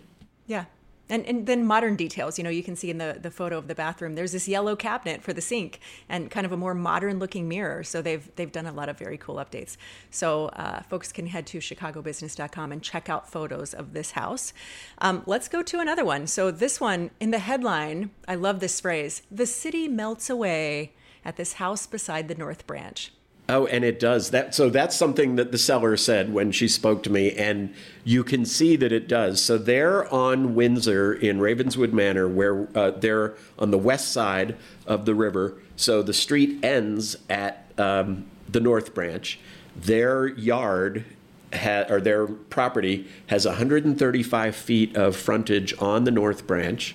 And, 1.12 1.24
and 1.26 1.46
then 1.46 1.64
modern 1.66 1.94
details 1.96 2.38
you 2.38 2.44
know 2.44 2.50
you 2.50 2.62
can 2.62 2.74
see 2.74 2.90
in 2.90 2.98
the, 2.98 3.18
the 3.20 3.30
photo 3.30 3.58
of 3.58 3.68
the 3.68 3.74
bathroom 3.74 4.14
there's 4.14 4.32
this 4.32 4.48
yellow 4.48 4.74
cabinet 4.74 5.22
for 5.22 5.32
the 5.32 5.40
sink 5.40 5.78
and 6.08 6.30
kind 6.30 6.46
of 6.46 6.52
a 6.52 6.56
more 6.56 6.74
modern 6.74 7.18
looking 7.18 7.48
mirror. 7.48 7.84
So 7.84 8.02
they've 8.02 8.28
they've 8.36 8.52
done 8.52 8.66
a 8.66 8.72
lot 8.72 8.88
of 8.88 8.98
very 8.98 9.18
cool 9.18 9.36
updates. 9.36 9.76
So 10.10 10.46
uh, 10.46 10.82
folks 10.82 11.12
can 11.12 11.26
head 11.26 11.46
to 11.48 11.58
chicagobusiness.com 11.58 12.72
and 12.72 12.82
check 12.82 13.08
out 13.08 13.30
photos 13.30 13.74
of 13.74 13.92
this 13.92 14.12
house. 14.12 14.52
Um, 14.98 15.22
let's 15.26 15.48
go 15.48 15.62
to 15.62 15.78
another 15.78 16.04
one. 16.04 16.26
So 16.26 16.50
this 16.50 16.80
one 16.80 17.10
in 17.20 17.30
the 17.30 17.38
headline 17.38 18.10
i 18.28 18.34
love 18.34 18.60
this 18.60 18.80
phrase 18.80 19.22
the 19.30 19.46
city 19.46 19.88
melts 19.88 20.30
away 20.30 20.92
at 21.24 21.36
this 21.36 21.54
house 21.54 21.86
beside 21.86 22.28
the 22.28 22.34
north 22.34 22.66
branch 22.66 23.12
Oh, 23.48 23.66
and 23.66 23.84
it 23.84 23.98
does 23.98 24.30
that. 24.30 24.54
So 24.54 24.70
that's 24.70 24.96
something 24.96 25.36
that 25.36 25.50
the 25.50 25.58
seller 25.58 25.96
said 25.96 26.32
when 26.32 26.52
she 26.52 26.68
spoke 26.68 27.02
to 27.02 27.10
me, 27.10 27.32
and 27.32 27.74
you 28.04 28.22
can 28.22 28.44
see 28.44 28.76
that 28.76 28.92
it 28.92 29.08
does. 29.08 29.42
So 29.42 29.58
they're 29.58 30.12
on 30.12 30.54
Windsor 30.54 31.12
in 31.12 31.40
Ravenswood 31.40 31.92
Manor, 31.92 32.28
where 32.28 32.68
uh, 32.76 32.92
they're 32.92 33.34
on 33.58 33.72
the 33.72 33.78
west 33.78 34.12
side 34.12 34.56
of 34.86 35.06
the 35.06 35.14
river. 35.14 35.54
So 35.76 36.02
the 36.02 36.14
street 36.14 36.64
ends 36.64 37.16
at 37.28 37.66
um, 37.78 38.26
the 38.48 38.60
North 38.60 38.94
Branch. 38.94 39.38
Their 39.74 40.28
yard 40.28 41.04
ha- 41.52 41.86
or 41.88 42.00
their 42.00 42.26
property 42.26 43.08
has 43.26 43.44
135 43.44 44.54
feet 44.54 44.96
of 44.96 45.16
frontage 45.16 45.74
on 45.80 46.04
the 46.04 46.10
North 46.10 46.46
Branch. 46.46 46.94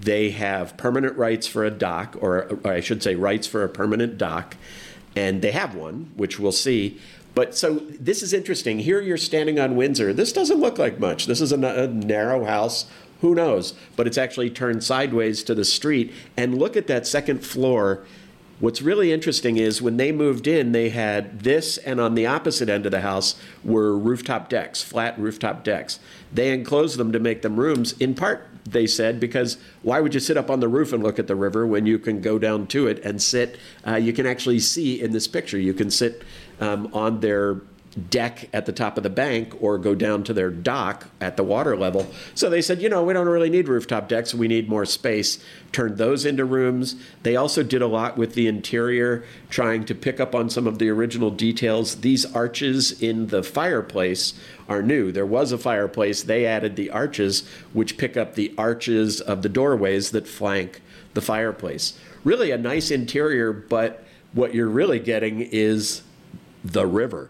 They 0.00 0.30
have 0.30 0.76
permanent 0.76 1.16
rights 1.16 1.46
for 1.46 1.64
a 1.64 1.70
dock, 1.70 2.16
or, 2.20 2.58
or 2.64 2.72
I 2.72 2.80
should 2.80 3.02
say, 3.02 3.14
rights 3.14 3.46
for 3.46 3.62
a 3.62 3.68
permanent 3.68 4.18
dock 4.18 4.56
and 5.16 5.42
they 5.42 5.52
have 5.52 5.74
one, 5.74 6.10
which 6.16 6.38
we'll 6.38 6.52
see. 6.52 6.98
But 7.34 7.56
so 7.56 7.74
this 7.98 8.22
is 8.22 8.32
interesting. 8.32 8.80
Here 8.80 9.00
you're 9.00 9.16
standing 9.16 9.58
on 9.58 9.76
Windsor. 9.76 10.12
This 10.12 10.32
doesn't 10.32 10.60
look 10.60 10.78
like 10.78 10.98
much. 10.98 11.26
This 11.26 11.40
is 11.40 11.52
a, 11.52 11.56
a, 11.56 11.86
narrow 11.86 12.44
house. 12.44 12.86
Who 13.20 13.34
knows? 13.34 13.74
But 13.96 14.06
it's 14.06 14.18
actually 14.18 14.50
turned 14.50 14.84
sideways 14.84 15.42
to 15.44 15.54
the 15.54 15.64
street. 15.64 16.12
And 16.36 16.58
look 16.58 16.76
at 16.76 16.88
that 16.88 17.06
second 17.06 17.44
floor. 17.44 18.04
What's 18.60 18.82
really 18.82 19.12
interesting 19.12 19.56
is 19.56 19.80
when 19.80 19.96
they 19.96 20.12
moved 20.12 20.46
in, 20.46 20.72
they 20.72 20.90
had 20.90 21.40
this, 21.40 21.78
and 21.78 22.00
on 22.00 22.14
the 22.14 22.26
opposite 22.26 22.68
end 22.68 22.86
of 22.86 22.92
the 22.92 23.00
house 23.00 23.34
were 23.64 23.98
rooftop 23.98 24.48
decks, 24.48 24.82
flat 24.82 25.18
rooftop 25.18 25.64
decks. 25.64 25.98
They 26.32 26.52
enclosed 26.52 26.96
them 26.96 27.12
to 27.12 27.18
make 27.18 27.42
them 27.42 27.58
rooms, 27.58 27.92
in 27.98 28.14
part 28.14 28.46
they 28.64 28.86
said, 28.86 29.18
because 29.18 29.58
why 29.82 30.00
would 30.00 30.14
you 30.14 30.20
sit 30.20 30.36
up 30.36 30.50
on 30.50 30.60
the 30.60 30.68
roof 30.68 30.92
and 30.92 31.02
look 31.02 31.18
at 31.18 31.26
the 31.26 31.34
river 31.34 31.66
when 31.66 31.86
you 31.86 31.98
can 31.98 32.20
go 32.20 32.38
down 32.38 32.66
to 32.68 32.86
it 32.86 33.04
and 33.04 33.20
sit? 33.20 33.58
Uh, 33.86 33.96
you 33.96 34.12
can 34.12 34.26
actually 34.26 34.60
see 34.60 35.00
in 35.00 35.12
this 35.12 35.26
picture, 35.26 35.58
you 35.58 35.74
can 35.74 35.90
sit 35.90 36.22
um, 36.60 36.88
on 36.92 37.20
their 37.20 37.60
deck 38.08 38.48
at 38.52 38.64
the 38.64 38.72
top 38.72 38.96
of 38.96 39.02
the 39.02 39.10
bank 39.10 39.54
or 39.60 39.76
go 39.76 39.94
down 39.94 40.24
to 40.24 40.32
their 40.32 40.50
dock 40.50 41.08
at 41.20 41.36
the 41.36 41.44
water 41.44 41.76
level. 41.76 42.06
So 42.34 42.48
they 42.48 42.62
said, 42.62 42.80
you 42.80 42.88
know, 42.88 43.04
we 43.04 43.12
don't 43.12 43.28
really 43.28 43.50
need 43.50 43.68
rooftop 43.68 44.08
decks, 44.08 44.34
we 44.34 44.48
need 44.48 44.68
more 44.68 44.86
space. 44.86 45.38
Turned 45.72 45.98
those 45.98 46.24
into 46.24 46.44
rooms. 46.44 46.96
They 47.22 47.36
also 47.36 47.62
did 47.62 47.82
a 47.82 47.86
lot 47.86 48.16
with 48.16 48.34
the 48.34 48.46
interior, 48.46 49.24
trying 49.50 49.84
to 49.86 49.94
pick 49.94 50.20
up 50.20 50.34
on 50.34 50.48
some 50.48 50.66
of 50.66 50.78
the 50.78 50.88
original 50.88 51.30
details. 51.30 51.96
These 51.96 52.24
arches 52.34 53.00
in 53.02 53.28
the 53.28 53.42
fireplace 53.42 54.34
are 54.68 54.82
new. 54.82 55.12
There 55.12 55.26
was 55.26 55.52
a 55.52 55.58
fireplace, 55.58 56.22
they 56.22 56.46
added 56.46 56.76
the 56.76 56.90
arches, 56.90 57.46
which 57.72 57.98
pick 57.98 58.16
up 58.16 58.34
the 58.34 58.54
arches 58.56 59.20
of 59.20 59.42
the 59.42 59.48
doorways 59.48 60.10
that 60.12 60.26
flank 60.26 60.80
the 61.14 61.20
fireplace. 61.20 61.98
Really 62.24 62.50
a 62.50 62.58
nice 62.58 62.90
interior, 62.90 63.52
but 63.52 64.04
what 64.32 64.54
you're 64.54 64.68
really 64.68 64.98
getting 64.98 65.42
is 65.42 66.02
the 66.64 66.86
river 66.86 67.28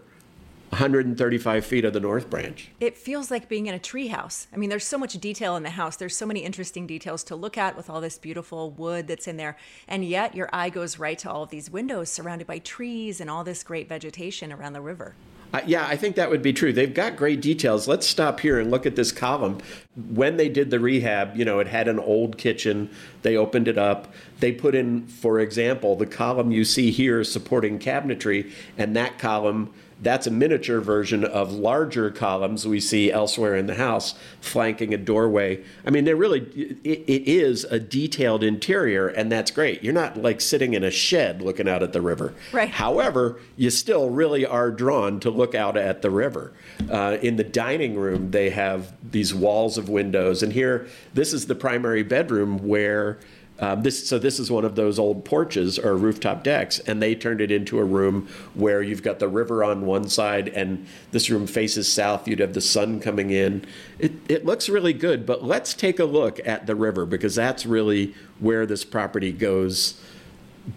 135 0.73 1.65
feet 1.65 1.85
of 1.85 1.93
the 1.93 1.99
North 1.99 2.31
Branch. 2.31 2.67
It 2.79 2.97
feels 2.97 3.29
like 3.29 3.47
being 3.47 3.67
in 3.67 3.75
a 3.75 3.79
treehouse. 3.79 4.47
I 4.51 4.57
mean, 4.57 4.71
there's 4.71 4.85
so 4.85 4.97
much 4.97 5.13
detail 5.13 5.55
in 5.55 5.61
the 5.61 5.69
house. 5.69 5.97
There's 5.97 6.15
so 6.15 6.25
many 6.25 6.39
interesting 6.39 6.87
details 6.87 7.23
to 7.25 7.35
look 7.35 7.59
at 7.59 7.77
with 7.77 7.91
all 7.91 8.01
this 8.01 8.17
beautiful 8.17 8.71
wood 8.71 9.07
that's 9.07 9.27
in 9.27 9.37
there. 9.37 9.55
And 9.87 10.03
yet 10.03 10.33
your 10.33 10.49
eye 10.51 10.69
goes 10.69 10.97
right 10.97 11.17
to 11.19 11.29
all 11.29 11.43
of 11.43 11.51
these 11.51 11.69
windows 11.69 12.09
surrounded 12.09 12.47
by 12.47 12.57
trees 12.57 13.21
and 13.21 13.29
all 13.29 13.43
this 13.43 13.63
great 13.63 13.87
vegetation 13.87 14.51
around 14.51 14.73
the 14.73 14.81
river. 14.81 15.13
Uh, 15.53 15.61
yeah, 15.67 15.85
I 15.85 15.95
think 15.95 16.15
that 16.15 16.31
would 16.31 16.41
be 16.41 16.51
true. 16.51 16.73
They've 16.73 16.91
got 16.91 17.15
great 17.15 17.39
details. 17.39 17.87
Let's 17.87 18.07
stop 18.07 18.39
here 18.39 18.59
and 18.59 18.71
look 18.71 18.87
at 18.87 18.95
this 18.95 19.11
column. 19.11 19.59
When 19.95 20.37
they 20.37 20.49
did 20.49 20.71
the 20.71 20.79
rehab, 20.79 21.37
you 21.37 21.45
know, 21.45 21.59
it 21.59 21.67
had 21.67 21.87
an 21.87 21.99
old 21.99 22.39
kitchen. 22.39 22.89
They 23.21 23.37
opened 23.37 23.67
it 23.67 23.77
up. 23.77 24.11
They 24.39 24.51
put 24.51 24.73
in, 24.73 25.05
for 25.05 25.39
example, 25.39 25.95
the 25.95 26.07
column 26.07 26.51
you 26.51 26.65
see 26.65 26.89
here 26.89 27.23
supporting 27.23 27.77
cabinetry, 27.77 28.51
and 28.79 28.95
that 28.95 29.19
column 29.19 29.71
That's 30.01 30.27
a 30.27 30.31
miniature 30.31 30.81
version 30.81 31.23
of 31.23 31.51
larger 31.51 32.11
columns 32.11 32.67
we 32.67 32.79
see 32.79 33.11
elsewhere 33.11 33.55
in 33.55 33.67
the 33.67 33.75
house 33.75 34.15
flanking 34.41 34.93
a 34.93 34.97
doorway. 34.97 35.63
I 35.85 35.89
mean, 35.89 36.05
they're 36.05 36.15
really, 36.15 36.41
it, 36.83 37.03
it 37.07 37.29
is 37.29 37.63
a 37.65 37.79
detailed 37.79 38.43
interior, 38.43 39.07
and 39.07 39.31
that's 39.31 39.51
great. 39.51 39.83
You're 39.83 39.93
not 39.93 40.17
like 40.17 40.41
sitting 40.41 40.73
in 40.73 40.83
a 40.83 40.91
shed 40.91 41.41
looking 41.41 41.69
out 41.69 41.83
at 41.83 41.93
the 41.93 42.01
river. 42.01 42.33
Right. 42.51 42.69
However, 42.69 43.39
you 43.55 43.69
still 43.69 44.09
really 44.09 44.45
are 44.45 44.71
drawn 44.71 45.19
to 45.21 45.29
look 45.29 45.55
out 45.55 45.77
at 45.77 46.01
the 46.01 46.11
river. 46.11 46.53
Uh, 46.89 47.17
in 47.21 47.35
the 47.37 47.43
dining 47.43 47.95
room, 47.95 48.31
they 48.31 48.49
have 48.49 48.93
these 49.11 49.33
walls 49.33 49.77
of 49.77 49.89
windows, 49.89 50.43
and 50.43 50.53
here, 50.53 50.87
this 51.13 51.33
is 51.33 51.47
the 51.47 51.55
primary 51.55 52.03
bedroom 52.03 52.67
where 52.67 53.19
um, 53.63 53.81
this, 53.81 54.09
so 54.09 54.19
this 54.19 54.39
is 54.39 54.51
one 54.51 54.65
of 54.65 54.75
those 54.75 54.99
old 54.99 55.23
porches 55.23 55.79
or 55.79 55.95
rooftop 55.95 56.43
decks, 56.43 56.79
and 56.79 57.01
they 57.01 57.15
turned 57.15 57.39
it 57.39 57.49
into 57.49 57.79
a 57.79 57.83
room 57.85 58.27
where 58.55 58.81
you've 58.81 59.01
got 59.01 59.19
the 59.19 59.29
river 59.29 59.63
on 59.63 59.85
one 59.85 60.09
side, 60.09 60.49
and 60.49 60.85
this 61.11 61.29
room 61.29 61.47
faces 61.47 61.89
south. 61.89 62.27
You'd 62.27 62.39
have 62.39 62.55
the 62.55 62.59
sun 62.59 62.99
coming 62.99 63.29
in. 63.29 63.63
It, 63.99 64.11
it 64.27 64.45
looks 64.45 64.67
really 64.67 64.91
good, 64.91 65.25
but 65.25 65.45
let's 65.45 65.73
take 65.73 65.99
a 65.99 66.03
look 66.03 66.45
at 66.45 66.67
the 66.67 66.75
river 66.75 67.05
because 67.05 67.35
that's 67.35 67.65
really 67.65 68.13
where 68.39 68.65
this 68.65 68.83
property 68.83 69.31
goes 69.31 69.97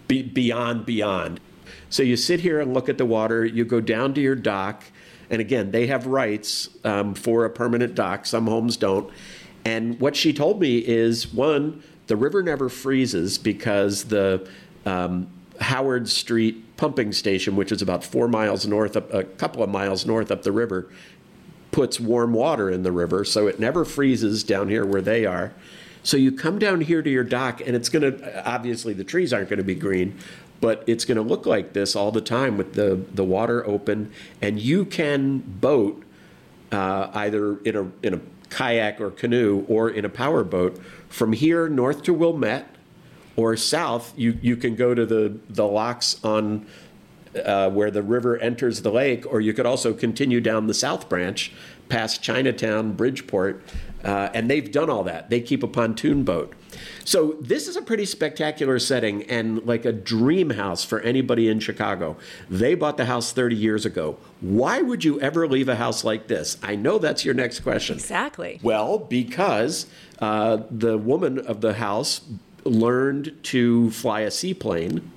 be, 0.07 0.21
beyond 0.21 0.85
beyond. 0.85 1.41
So 1.89 2.03
you 2.03 2.15
sit 2.15 2.39
here 2.39 2.61
and 2.61 2.73
look 2.73 2.87
at 2.87 2.97
the 2.97 3.05
water. 3.05 3.43
You 3.43 3.65
go 3.65 3.81
down 3.81 4.13
to 4.13 4.21
your 4.21 4.35
dock, 4.35 4.85
and 5.29 5.41
again, 5.41 5.71
they 5.71 5.87
have 5.87 6.07
rights 6.07 6.69
um, 6.85 7.15
for 7.15 7.43
a 7.43 7.49
permanent 7.49 7.95
dock. 7.95 8.25
Some 8.25 8.47
homes 8.47 8.77
don't. 8.77 9.11
And 9.65 9.99
what 9.99 10.15
she 10.15 10.31
told 10.31 10.61
me 10.61 10.77
is 10.77 11.33
one 11.33 11.83
the 12.07 12.15
river 12.15 12.41
never 12.41 12.69
freezes 12.69 13.37
because 13.37 14.05
the 14.05 14.47
um, 14.85 15.27
Howard 15.59 16.09
Street 16.09 16.77
pumping 16.77 17.11
station, 17.11 17.55
which 17.55 17.71
is 17.71 17.81
about 17.81 18.03
four 18.03 18.27
miles 18.27 18.65
north, 18.65 18.95
up, 18.95 19.13
a 19.13 19.23
couple 19.23 19.63
of 19.63 19.69
miles 19.69 20.05
north 20.05 20.31
up 20.31 20.43
the 20.43 20.51
river, 20.51 20.89
puts 21.71 21.99
warm 21.99 22.33
water 22.33 22.69
in 22.69 22.83
the 22.83 22.91
river, 22.91 23.25
so 23.25 23.47
it 23.47 23.59
never 23.59 23.83
freezes 23.85 24.43
down 24.43 24.69
here 24.69 24.85
where 24.85 25.01
they 25.01 25.25
are. 25.25 25.53
So 26.03 26.15
you 26.15 26.31
come 26.31 26.57
down 26.57 26.81
here 26.81 27.01
to 27.01 27.09
your 27.09 27.23
dock, 27.23 27.59
and 27.59 27.75
it's 27.75 27.89
going 27.89 28.03
to 28.03 28.49
obviously 28.49 28.93
the 28.93 29.03
trees 29.03 29.33
aren't 29.33 29.49
going 29.49 29.57
to 29.57 29.63
be 29.63 29.75
green, 29.75 30.17
but 30.61 30.83
it's 30.87 31.03
going 31.03 31.17
to 31.17 31.21
look 31.21 31.45
like 31.45 31.73
this 31.73 31.95
all 31.95 32.11
the 32.11 32.21
time 32.21 32.57
with 32.57 32.73
the 32.73 33.01
the 33.13 33.23
water 33.23 33.67
open, 33.67 34.11
and 34.41 34.59
you 34.59 34.85
can 34.85 35.39
boat 35.39 36.03
uh, 36.71 37.09
either 37.13 37.57
in 37.59 37.75
a 37.75 37.91
in 38.01 38.13
a 38.13 38.21
kayak 38.49 39.01
or 39.01 39.11
canoe 39.11 39.65
or 39.67 39.89
in 39.89 40.05
a 40.05 40.09
power 40.09 40.43
boat 40.43 40.79
from 41.09 41.33
here 41.33 41.67
north 41.67 42.03
to 42.03 42.13
Wilmette 42.13 42.67
or 43.35 43.55
south. 43.55 44.13
You 44.17 44.37
you 44.41 44.55
can 44.55 44.75
go 44.75 44.93
to 44.93 45.05
the 45.05 45.37
the 45.49 45.65
locks 45.65 46.23
on 46.23 46.65
uh, 47.45 47.69
where 47.69 47.91
the 47.91 48.01
river 48.01 48.37
enters 48.37 48.81
the 48.81 48.91
lake, 48.91 49.25
or 49.31 49.41
you 49.41 49.53
could 49.53 49.65
also 49.65 49.93
continue 49.93 50.41
down 50.41 50.67
the 50.67 50.73
south 50.73 51.07
branch 51.09 51.51
past 51.89 52.21
Chinatown, 52.21 52.93
Bridgeport, 52.93 53.63
uh, 54.03 54.29
and 54.33 54.49
they've 54.49 54.71
done 54.71 54.89
all 54.89 55.03
that. 55.03 55.29
They 55.29 55.39
keep 55.39 55.63
a 55.63 55.67
pontoon 55.67 56.23
boat. 56.23 56.53
So 57.05 57.37
this 57.39 57.67
is 57.67 57.75
a 57.75 57.81
pretty 57.81 58.05
spectacular 58.05 58.79
setting 58.79 59.23
and 59.23 59.65
like 59.65 59.85
a 59.85 59.91
dream 59.91 60.51
house 60.51 60.83
for 60.83 60.99
anybody 61.01 61.49
in 61.49 61.59
Chicago. 61.59 62.17
They 62.49 62.75
bought 62.75 62.97
the 62.97 63.05
house 63.05 63.31
30 63.31 63.55
years 63.55 63.85
ago. 63.85 64.17
Why 64.41 64.81
would 64.81 65.03
you 65.03 65.19
ever 65.21 65.47
leave 65.47 65.69
a 65.69 65.75
house 65.75 66.03
like 66.03 66.27
this? 66.27 66.57
I 66.61 66.75
know 66.75 66.97
that's 66.99 67.25
your 67.25 67.33
next 67.33 67.61
question. 67.61 67.95
Exactly. 67.95 68.59
Well, 68.61 68.99
because 68.99 69.87
uh, 70.19 70.59
the 70.69 70.97
woman 70.97 71.39
of 71.39 71.61
the 71.61 71.73
house 71.73 72.21
learned 72.63 73.37
to 73.43 73.91
fly 73.91 74.21
a 74.21 74.31
seaplane 74.31 75.11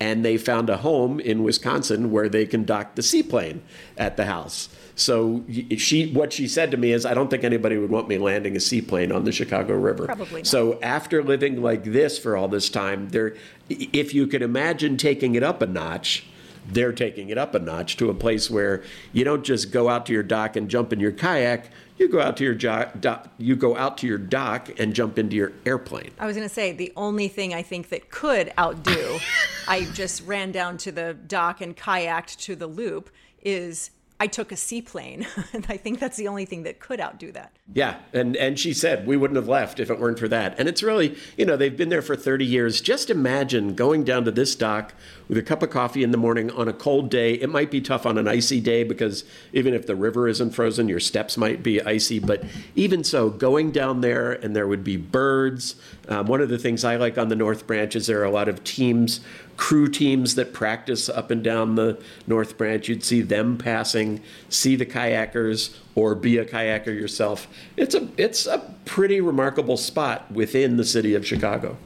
and 0.00 0.24
they 0.24 0.36
found 0.36 0.68
a 0.68 0.78
home 0.78 1.20
in 1.20 1.44
Wisconsin 1.44 2.10
where 2.10 2.28
they 2.28 2.44
can 2.44 2.64
dock 2.64 2.96
the 2.96 3.02
seaplane 3.02 3.62
at 3.96 4.16
the 4.16 4.24
house. 4.24 4.68
So 4.94 5.44
she, 5.76 6.12
what 6.12 6.32
she 6.32 6.46
said 6.46 6.70
to 6.70 6.76
me 6.76 6.92
is, 6.92 7.06
I 7.06 7.14
don't 7.14 7.30
think 7.30 7.44
anybody 7.44 7.78
would 7.78 7.90
want 7.90 8.08
me 8.08 8.18
landing 8.18 8.56
a 8.56 8.60
seaplane 8.60 9.10
on 9.10 9.24
the 9.24 9.32
Chicago 9.32 9.74
River. 9.74 10.06
Probably. 10.06 10.42
Not. 10.42 10.46
So 10.46 10.78
after 10.82 11.22
living 11.22 11.62
like 11.62 11.84
this 11.84 12.18
for 12.18 12.36
all 12.36 12.48
this 12.48 12.68
time, 12.68 13.08
there, 13.08 13.34
if 13.68 14.12
you 14.12 14.26
could 14.26 14.42
imagine 14.42 14.96
taking 14.96 15.34
it 15.34 15.42
up 15.42 15.62
a 15.62 15.66
notch, 15.66 16.26
they're 16.68 16.92
taking 16.92 17.28
it 17.30 17.38
up 17.38 17.54
a 17.54 17.58
notch 17.58 17.96
to 17.96 18.10
a 18.10 18.14
place 18.14 18.50
where 18.50 18.82
you 19.12 19.24
don't 19.24 19.44
just 19.44 19.72
go 19.72 19.88
out 19.88 20.06
to 20.06 20.12
your 20.12 20.22
dock 20.22 20.56
and 20.56 20.68
jump 20.68 20.92
in 20.92 21.00
your 21.00 21.12
kayak. 21.12 21.70
You 21.98 22.08
go 22.08 22.20
out 22.20 22.36
to 22.36 22.44
your 22.44 22.54
jo- 22.54 22.90
dock, 23.00 23.28
you 23.38 23.56
go 23.56 23.76
out 23.76 23.98
to 23.98 24.06
your 24.06 24.18
dock 24.18 24.68
and 24.78 24.94
jump 24.94 25.18
into 25.18 25.36
your 25.36 25.52
airplane. 25.66 26.10
I 26.18 26.26
was 26.26 26.36
going 26.36 26.48
to 26.48 26.54
say 26.54 26.72
the 26.72 26.92
only 26.96 27.28
thing 27.28 27.54
I 27.54 27.62
think 27.62 27.88
that 27.88 28.10
could 28.10 28.52
outdo, 28.58 29.18
I 29.68 29.84
just 29.92 30.26
ran 30.26 30.52
down 30.52 30.76
to 30.78 30.92
the 30.92 31.14
dock 31.14 31.60
and 31.60 31.76
kayaked 31.76 32.38
to 32.42 32.56
the 32.56 32.66
loop 32.66 33.10
is 33.42 33.90
I 34.22 34.28
took 34.28 34.52
a 34.52 34.56
seaplane. 34.56 35.26
and 35.52 35.66
I 35.68 35.76
think 35.76 35.98
that's 35.98 36.16
the 36.16 36.28
only 36.28 36.44
thing 36.44 36.62
that 36.62 36.78
could 36.78 37.00
outdo 37.00 37.32
that. 37.32 37.56
Yeah. 37.74 37.96
And, 38.12 38.36
and 38.36 38.56
she 38.56 38.72
said, 38.72 39.04
we 39.04 39.16
wouldn't 39.16 39.34
have 39.34 39.48
left 39.48 39.80
if 39.80 39.90
it 39.90 39.98
weren't 39.98 40.20
for 40.20 40.28
that. 40.28 40.54
And 40.60 40.68
it's 40.68 40.80
really, 40.80 41.16
you 41.36 41.44
know, 41.44 41.56
they've 41.56 41.76
been 41.76 41.88
there 41.88 42.02
for 42.02 42.14
30 42.14 42.44
years. 42.44 42.80
Just 42.80 43.10
imagine 43.10 43.74
going 43.74 44.04
down 44.04 44.24
to 44.26 44.30
this 44.30 44.54
dock 44.54 44.94
with 45.32 45.38
a 45.38 45.42
cup 45.42 45.62
of 45.62 45.70
coffee 45.70 46.02
in 46.02 46.10
the 46.10 46.18
morning 46.18 46.50
on 46.50 46.68
a 46.68 46.74
cold 46.74 47.08
day. 47.08 47.32
It 47.32 47.48
might 47.48 47.70
be 47.70 47.80
tough 47.80 48.04
on 48.04 48.18
an 48.18 48.28
icy 48.28 48.60
day 48.60 48.84
because 48.84 49.24
even 49.54 49.72
if 49.72 49.86
the 49.86 49.96
river 49.96 50.28
isn't 50.28 50.50
frozen, 50.50 50.90
your 50.90 51.00
steps 51.00 51.38
might 51.38 51.62
be 51.62 51.80
icy. 51.80 52.18
But 52.18 52.44
even 52.74 53.02
so, 53.02 53.30
going 53.30 53.70
down 53.70 54.02
there 54.02 54.32
and 54.32 54.54
there 54.54 54.68
would 54.68 54.84
be 54.84 54.98
birds. 54.98 55.76
Um, 56.06 56.26
one 56.26 56.42
of 56.42 56.50
the 56.50 56.58
things 56.58 56.84
I 56.84 56.96
like 56.96 57.16
on 57.16 57.28
the 57.28 57.34
North 57.34 57.66
Branch 57.66 57.96
is 57.96 58.06
there 58.06 58.20
are 58.20 58.24
a 58.24 58.30
lot 58.30 58.50
of 58.50 58.62
teams 58.62 59.20
crew 59.56 59.88
teams 59.88 60.34
that 60.34 60.52
practice 60.52 61.08
up 61.08 61.30
and 61.30 61.42
down 61.42 61.76
the 61.76 61.98
North 62.26 62.58
Branch. 62.58 62.86
You'd 62.86 63.02
see 63.02 63.22
them 63.22 63.56
passing, 63.56 64.20
see 64.50 64.76
the 64.76 64.84
kayakers, 64.84 65.74
or 65.94 66.14
be 66.14 66.36
a 66.36 66.44
kayaker 66.44 66.86
yourself. 66.86 67.48
It's 67.78 67.94
a 67.94 68.06
it's 68.18 68.44
a 68.44 68.74
pretty 68.84 69.22
remarkable 69.22 69.78
spot 69.78 70.30
within 70.30 70.76
the 70.76 70.84
city 70.84 71.14
of 71.14 71.26
Chicago. 71.26 71.78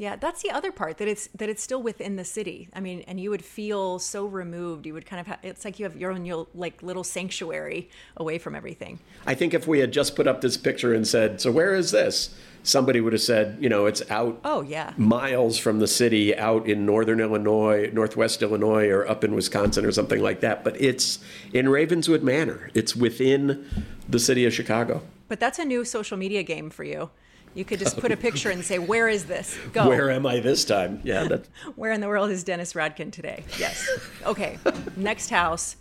Yeah, 0.00 0.16
that's 0.16 0.40
the 0.40 0.50
other 0.50 0.72
part 0.72 0.96
that 0.96 1.08
it's 1.08 1.26
that 1.34 1.50
it's 1.50 1.62
still 1.62 1.82
within 1.82 2.16
the 2.16 2.24
city. 2.24 2.70
I 2.72 2.80
mean, 2.80 3.04
and 3.06 3.20
you 3.20 3.28
would 3.28 3.44
feel 3.44 3.98
so 3.98 4.24
removed. 4.24 4.86
You 4.86 4.94
would 4.94 5.04
kind 5.04 5.20
of 5.20 5.26
have, 5.26 5.40
it's 5.42 5.62
like 5.62 5.78
you 5.78 5.84
have 5.84 5.94
your 5.94 6.10
own 6.10 6.24
your, 6.24 6.46
like 6.54 6.82
little 6.82 7.04
sanctuary 7.04 7.90
away 8.16 8.38
from 8.38 8.54
everything. 8.54 9.00
I 9.26 9.34
think 9.34 9.52
if 9.52 9.68
we 9.68 9.80
had 9.80 9.92
just 9.92 10.16
put 10.16 10.26
up 10.26 10.40
this 10.40 10.56
picture 10.56 10.94
and 10.94 11.06
said, 11.06 11.42
"So 11.42 11.52
where 11.52 11.74
is 11.74 11.90
this?" 11.90 12.34
somebody 12.62 13.00
would 13.00 13.12
have 13.12 13.22
said, 13.22 13.56
you 13.60 13.68
know, 13.68 13.86
it's 13.86 14.02
out 14.10 14.40
oh 14.42 14.62
yeah 14.62 14.94
miles 14.96 15.58
from 15.58 15.80
the 15.80 15.86
city, 15.86 16.34
out 16.34 16.66
in 16.66 16.86
northern 16.86 17.20
Illinois, 17.20 17.90
northwest 17.92 18.40
Illinois, 18.40 18.88
or 18.88 19.06
up 19.06 19.22
in 19.22 19.34
Wisconsin 19.34 19.84
or 19.84 19.92
something 19.92 20.22
like 20.22 20.40
that. 20.40 20.64
But 20.64 20.80
it's 20.80 21.18
in 21.52 21.68
Ravenswood 21.68 22.22
Manor. 22.22 22.70
It's 22.72 22.96
within 22.96 23.66
the 24.08 24.18
city 24.18 24.46
of 24.46 24.54
Chicago. 24.54 25.02
But 25.28 25.40
that's 25.40 25.58
a 25.58 25.64
new 25.66 25.84
social 25.84 26.16
media 26.16 26.42
game 26.42 26.70
for 26.70 26.84
you. 26.84 27.10
You 27.54 27.64
could 27.64 27.78
just 27.78 27.98
put 27.98 28.12
a 28.12 28.16
picture 28.16 28.50
and 28.50 28.64
say, 28.64 28.78
"Where 28.78 29.08
is 29.08 29.24
this? 29.24 29.58
Go." 29.72 29.88
Where 29.88 30.10
am 30.10 30.26
I 30.26 30.40
this 30.40 30.64
time? 30.64 31.00
Yeah. 31.04 31.24
That... 31.30 31.46
Where 31.76 31.92
in 31.92 32.00
the 32.00 32.08
world 32.08 32.30
is 32.30 32.44
Dennis 32.44 32.72
Rodkin 32.72 33.12
today? 33.12 33.44
Yes. 33.58 33.88
Okay. 34.26 34.58
Next 34.96 35.30
house 35.30 35.76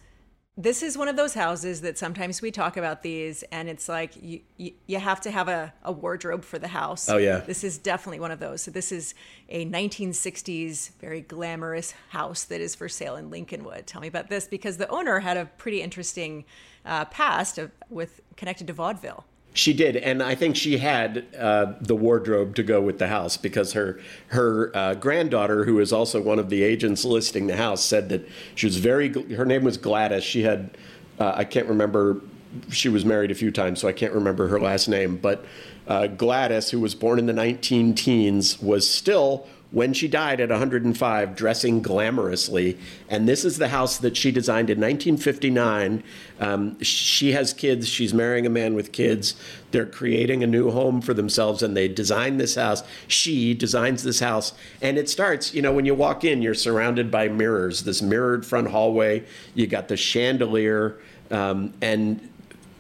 this 0.60 0.84
is 0.84 0.98
one 0.98 1.08
of 1.08 1.16
those 1.16 1.34
houses 1.34 1.80
that 1.82 1.98
sometimes 1.98 2.42
we 2.42 2.52
talk 2.52 2.76
about 2.76 3.02
these 3.02 3.44
and 3.44 3.70
it's 3.70 3.88
like 3.88 4.12
you, 4.22 4.42
you, 4.58 4.74
you, 4.88 5.00
have 5.00 5.22
to 5.22 5.32
have 5.32 5.48
a, 5.48 5.74
a 5.84 5.92
wardrobe 5.92 6.44
for 6.44 6.60
the 6.60 6.68
house 6.68 7.10
oh 7.10 7.16
yeah 7.16 7.38
this 7.40 7.64
is 7.64 7.78
definitely 7.78 8.20
one 8.20 8.30
of 8.30 8.40
those 8.40 8.62
so 8.62 8.70
this 8.70 8.92
is 8.92 9.14
a 9.48 9.66
1960s 9.68 10.92
very 11.00 11.22
glamorous 11.22 11.94
house 12.10 12.44
that 12.44 12.60
is 12.60 12.76
for 12.76 12.90
sale 12.90 13.16
in 13.16 13.32
lincolnwood 13.32 13.86
tell 13.86 14.02
me 14.02 14.08
about 14.08 14.28
this 14.28 14.48
because 14.48 14.76
the 14.76 14.88
owner 14.90 15.20
had 15.20 15.38
a 15.38 15.46
pretty 15.46 15.82
interesting 15.82 16.44
uh, 16.86 17.06
past 17.06 17.58
of, 17.58 17.72
with 17.90 18.20
connected 18.36 18.68
to 18.68 18.74
vaudeville 18.74 19.24
she 19.54 19.74
did, 19.74 19.98
and 19.98 20.22
I 20.22 20.36
think 20.36 20.56
she 20.56 20.78
had 20.78 21.26
uh, 21.38 21.74
the 21.82 21.96
wardrobe 21.96 22.56
to 22.56 22.64
go 22.64 22.82
with 22.82 23.00
the 23.00 23.08
house 23.08 23.36
because 23.36 23.74
her 23.74 24.00
her 24.28 24.72
uh, 24.76 24.94
granddaughter, 24.94 25.66
who 25.66 25.80
is 25.80 25.92
also 25.92 26.22
one 26.22 26.38
of 26.40 26.50
the 26.50 26.62
agents 26.62 27.04
listing 27.04 27.48
the 27.48 27.58
house, 27.58 27.84
said 27.84 28.10
that 28.10 28.28
she 28.56 28.68
was 28.68 28.78
very. 28.78 29.10
Her 29.34 29.46
name 29.46 29.64
was 29.64 29.78
Gladys. 29.78 30.24
She 30.24 30.44
had, 30.44 30.78
uh, 31.20 31.34
I 31.36 31.46
can't 31.46 31.68
remember. 31.68 32.22
She 32.70 32.90
was 32.90 33.06
married 33.06 33.32
a 33.32 33.36
few 33.36 33.52
times, 33.52 33.80
so 33.82 33.88
I 33.88 33.92
can't 33.92 34.14
remember 34.14 34.48
her 34.48 34.60
last 34.60 34.88
name. 34.88 35.18
But 35.18 35.46
uh, 35.88 36.08
Gladys, 36.08 36.70
who 36.70 36.80
was 36.80 36.94
born 36.94 37.18
in 37.18 37.26
the 37.26 37.34
19 37.34 37.96
teens, 37.96 38.62
was 38.62 38.90
still 38.90 39.48
when 39.72 39.94
she 39.94 40.08
died 40.08 40.42
at 40.42 40.50
105, 40.50 41.36
dressing 41.36 41.82
glamorously. 41.84 42.78
And 43.08 43.30
this 43.30 43.46
is 43.46 43.60
the 43.60 43.68
house 43.68 44.00
that 44.00 44.18
she 44.18 44.32
designed 44.32 44.72
in 44.72 44.80
1959. 44.80 46.04
Um, 46.40 46.82
she 46.82 47.34
has 47.34 47.54
kids. 47.54 47.88
She's 47.88 48.12
marrying 48.12 48.48
a 48.48 48.50
man 48.50 48.74
with 48.74 48.92
kids. 48.92 49.36
They're 49.70 49.86
creating 49.86 50.44
a 50.44 50.48
new 50.48 50.72
home 50.72 51.02
for 51.02 51.14
themselves, 51.14 51.62
and 51.62 51.78
they 51.78 51.88
design 51.88 52.38
this 52.38 52.56
house. 52.56 52.82
She 53.08 53.54
designs 53.54 54.02
this 54.02 54.20
house. 54.20 54.54
And 54.82 54.98
it 54.98 55.08
starts, 55.08 55.54
you 55.54 55.62
know, 55.62 55.72
when 55.72 55.86
you 55.86 55.94
walk 55.94 56.24
in, 56.24 56.42
you're 56.42 56.56
surrounded 56.56 57.12
by 57.12 57.28
mirrors, 57.28 57.84
this 57.84 58.02
mirrored 58.02 58.48
front 58.48 58.70
hallway. 58.70 59.24
You 59.54 59.68
got 59.68 59.88
the 59.88 59.98
chandelier. 59.98 60.98
Um, 61.30 61.76
and 61.80 62.28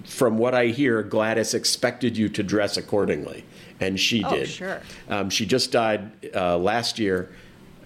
from 0.06 0.39
what 0.39 0.56
I 0.56 0.67
hear, 0.67 1.04
Gladys 1.04 1.54
expected 1.54 2.17
you 2.17 2.30
to 2.30 2.41
dress 2.41 2.78
accordingly 2.78 3.45
and 3.80 4.00
she 4.00 4.24
oh, 4.24 4.36
did. 4.36 4.48
Sure. 4.48 4.82
Um, 5.10 5.30
she 5.30 5.46
just 5.46 5.72
died 5.72 6.12
uh, 6.36 6.58
last 6.58 7.00
year. 7.00 7.32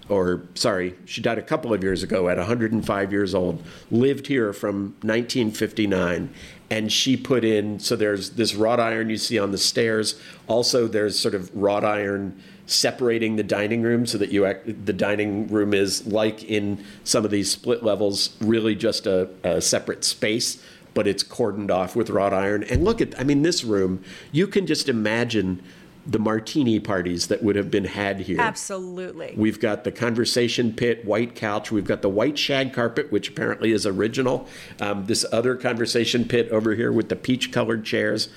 or 0.08 0.42
sorry, 0.54 0.94
she 1.06 1.20
died 1.22 1.38
a 1.38 1.42
couple 1.42 1.72
of 1.72 1.82
years 1.82 2.02
ago 2.02 2.28
at 2.28 2.36
105 2.36 3.12
years 3.12 3.34
old, 3.34 3.62
lived 3.90 4.26
here 4.26 4.52
from 4.52 4.94
1959. 5.02 6.32
And 6.70 6.92
she 6.92 7.16
put 7.16 7.44
in, 7.44 7.78
so 7.78 7.94
there's 7.94 8.30
this 8.30 8.54
wrought 8.54 8.80
iron 8.80 9.08
you 9.08 9.16
see 9.16 9.38
on 9.38 9.52
the 9.52 9.58
stairs. 9.58 10.20
Also, 10.48 10.88
there's 10.88 11.18
sort 11.18 11.34
of 11.34 11.54
wrought 11.54 11.84
iron 11.84 12.40
separating 12.66 13.36
the 13.36 13.42
dining 13.42 13.82
room 13.82 14.06
so 14.06 14.16
that 14.18 14.30
you 14.30 14.46
act, 14.46 14.86
the 14.86 14.92
dining 14.92 15.46
room 15.48 15.74
is 15.74 16.06
like 16.06 16.42
in 16.44 16.82
some 17.04 17.24
of 17.24 17.30
these 17.30 17.50
split 17.50 17.82
levels, 17.82 18.34
really 18.40 18.74
just 18.74 19.06
a, 19.06 19.28
a 19.44 19.60
separate 19.60 20.04
space 20.04 20.62
but 20.94 21.06
it's 21.06 21.22
cordoned 21.22 21.70
off 21.70 21.94
with 21.94 22.08
wrought 22.08 22.32
iron. 22.32 22.62
And 22.64 22.84
look 22.84 23.00
at, 23.00 23.18
I 23.20 23.24
mean, 23.24 23.42
this 23.42 23.64
room, 23.64 24.02
you 24.32 24.46
can 24.46 24.66
just 24.66 24.88
imagine 24.88 25.62
the 26.06 26.18
martini 26.18 26.78
parties 26.78 27.28
that 27.28 27.42
would 27.42 27.56
have 27.56 27.70
been 27.70 27.84
had 27.84 28.20
here. 28.20 28.40
Absolutely. 28.40 29.34
We've 29.36 29.58
got 29.58 29.84
the 29.84 29.92
conversation 29.92 30.72
pit, 30.72 31.04
white 31.04 31.34
couch. 31.34 31.72
We've 31.72 31.86
got 31.86 32.02
the 32.02 32.08
white 32.08 32.38
shag 32.38 32.72
carpet, 32.72 33.10
which 33.10 33.30
apparently 33.30 33.72
is 33.72 33.86
original. 33.86 34.46
Um, 34.80 35.06
this 35.06 35.24
other 35.32 35.56
conversation 35.56 36.26
pit 36.26 36.50
over 36.50 36.74
here 36.74 36.92
with 36.92 37.08
the 37.08 37.16
peach 37.16 37.52
colored 37.52 37.84
chairs, 37.84 38.28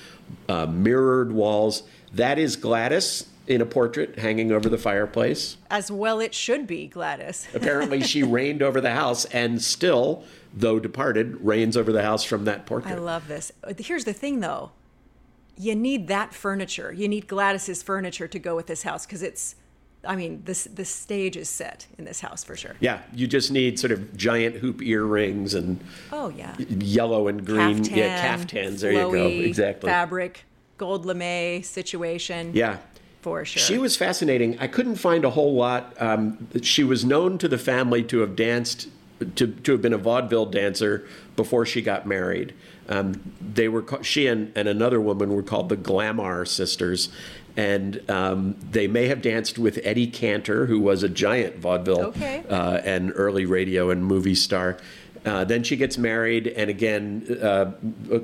uh, 0.47 0.65
mirrored 0.65 1.31
walls. 1.31 1.83
That 2.13 2.39
is 2.39 2.55
Gladys 2.55 3.27
in 3.47 3.61
a 3.61 3.65
portrait 3.65 4.19
hanging 4.19 4.51
over 4.51 4.69
the 4.69 4.77
fireplace. 4.77 5.57
As 5.69 5.91
well, 5.91 6.19
it 6.19 6.33
should 6.33 6.67
be 6.67 6.87
Gladys. 6.87 7.47
apparently, 7.53 8.01
she 8.01 8.23
reigned 8.23 8.61
over 8.61 8.79
the 8.79 8.91
house 8.91 9.25
and 9.25 9.61
still, 9.61 10.23
though 10.53 10.79
departed, 10.79 11.41
reigns 11.41 11.75
over 11.75 11.91
the 11.91 12.03
house 12.03 12.23
from 12.23 12.45
that 12.45 12.65
portrait. 12.65 12.93
I 12.93 12.97
love 12.97 13.27
this. 13.27 13.51
Here's 13.77 14.05
the 14.05 14.13
thing, 14.13 14.39
though 14.39 14.71
you 15.57 15.75
need 15.75 16.07
that 16.07 16.33
furniture. 16.33 16.93
You 16.93 17.07
need 17.07 17.27
Gladys's 17.27 17.81
furniture 17.81 18.27
to 18.27 18.39
go 18.39 18.55
with 18.55 18.67
this 18.67 18.83
house 18.83 19.05
because 19.05 19.23
it's 19.23 19.55
I 20.05 20.15
mean, 20.15 20.41
this 20.45 20.65
the 20.65 20.85
stage 20.85 21.35
is 21.35 21.49
set 21.49 21.87
in 21.97 22.05
this 22.05 22.21
house 22.21 22.43
for 22.43 22.55
sure. 22.55 22.75
Yeah, 22.79 23.01
you 23.13 23.27
just 23.27 23.51
need 23.51 23.79
sort 23.79 23.91
of 23.91 24.15
giant 24.15 24.57
hoop 24.57 24.81
earrings 24.81 25.53
and 25.53 25.79
oh 26.11 26.29
yeah, 26.29 26.55
yellow 26.57 27.27
and 27.27 27.45
green 27.45 27.79
Caftan, 27.79 27.97
yeah 27.97 28.37
caftans. 28.37 28.81
There 28.81 28.91
you 28.91 29.11
go, 29.11 29.27
exactly. 29.27 29.89
Fabric, 29.89 30.45
gold 30.77 31.05
lame 31.05 31.63
situation. 31.63 32.51
Yeah, 32.53 32.77
for 33.21 33.43
sure. 33.43 33.61
She 33.61 33.77
was 33.77 33.97
fascinating. 33.97 34.57
I 34.59 34.67
couldn't 34.67 34.95
find 34.95 35.25
a 35.25 35.31
whole 35.31 35.55
lot. 35.55 35.99
Um, 36.01 36.47
she 36.61 36.83
was 36.83 37.03
known 37.03 37.37
to 37.39 37.47
the 37.47 37.57
family 37.57 38.03
to 38.03 38.19
have 38.19 38.35
danced, 38.35 38.89
to 39.35 39.47
to 39.47 39.71
have 39.73 39.81
been 39.81 39.93
a 39.93 39.97
vaudeville 39.97 40.45
dancer 40.45 41.07
before 41.35 41.65
she 41.65 41.81
got 41.81 42.05
married. 42.05 42.53
Um, 42.89 43.33
they 43.41 43.67
were 43.67 43.85
she 44.01 44.27
and, 44.27 44.51
and 44.55 44.67
another 44.67 45.01
woman 45.01 45.33
were 45.33 45.43
called 45.43 45.69
the 45.69 45.75
Glamour 45.75 46.45
sisters, 46.45 47.09
and 47.55 48.01
um, 48.09 48.55
they 48.71 48.87
may 48.87 49.07
have 49.07 49.21
danced 49.21 49.57
with 49.57 49.79
Eddie 49.83 50.07
Cantor, 50.07 50.67
who 50.67 50.79
was 50.79 51.03
a 51.03 51.09
giant 51.09 51.57
vaudeville 51.57 52.07
okay. 52.07 52.43
uh, 52.49 52.77
and 52.83 53.11
early 53.15 53.45
radio 53.45 53.89
and 53.89 54.05
movie 54.05 54.35
star. 54.35 54.77
Uh, 55.25 55.43
then 55.43 55.63
she 55.63 55.75
gets 55.75 55.97
married, 55.97 56.47
and 56.47 56.69
again, 56.69 57.25
uh, 57.41 57.71
a 58.11 58.21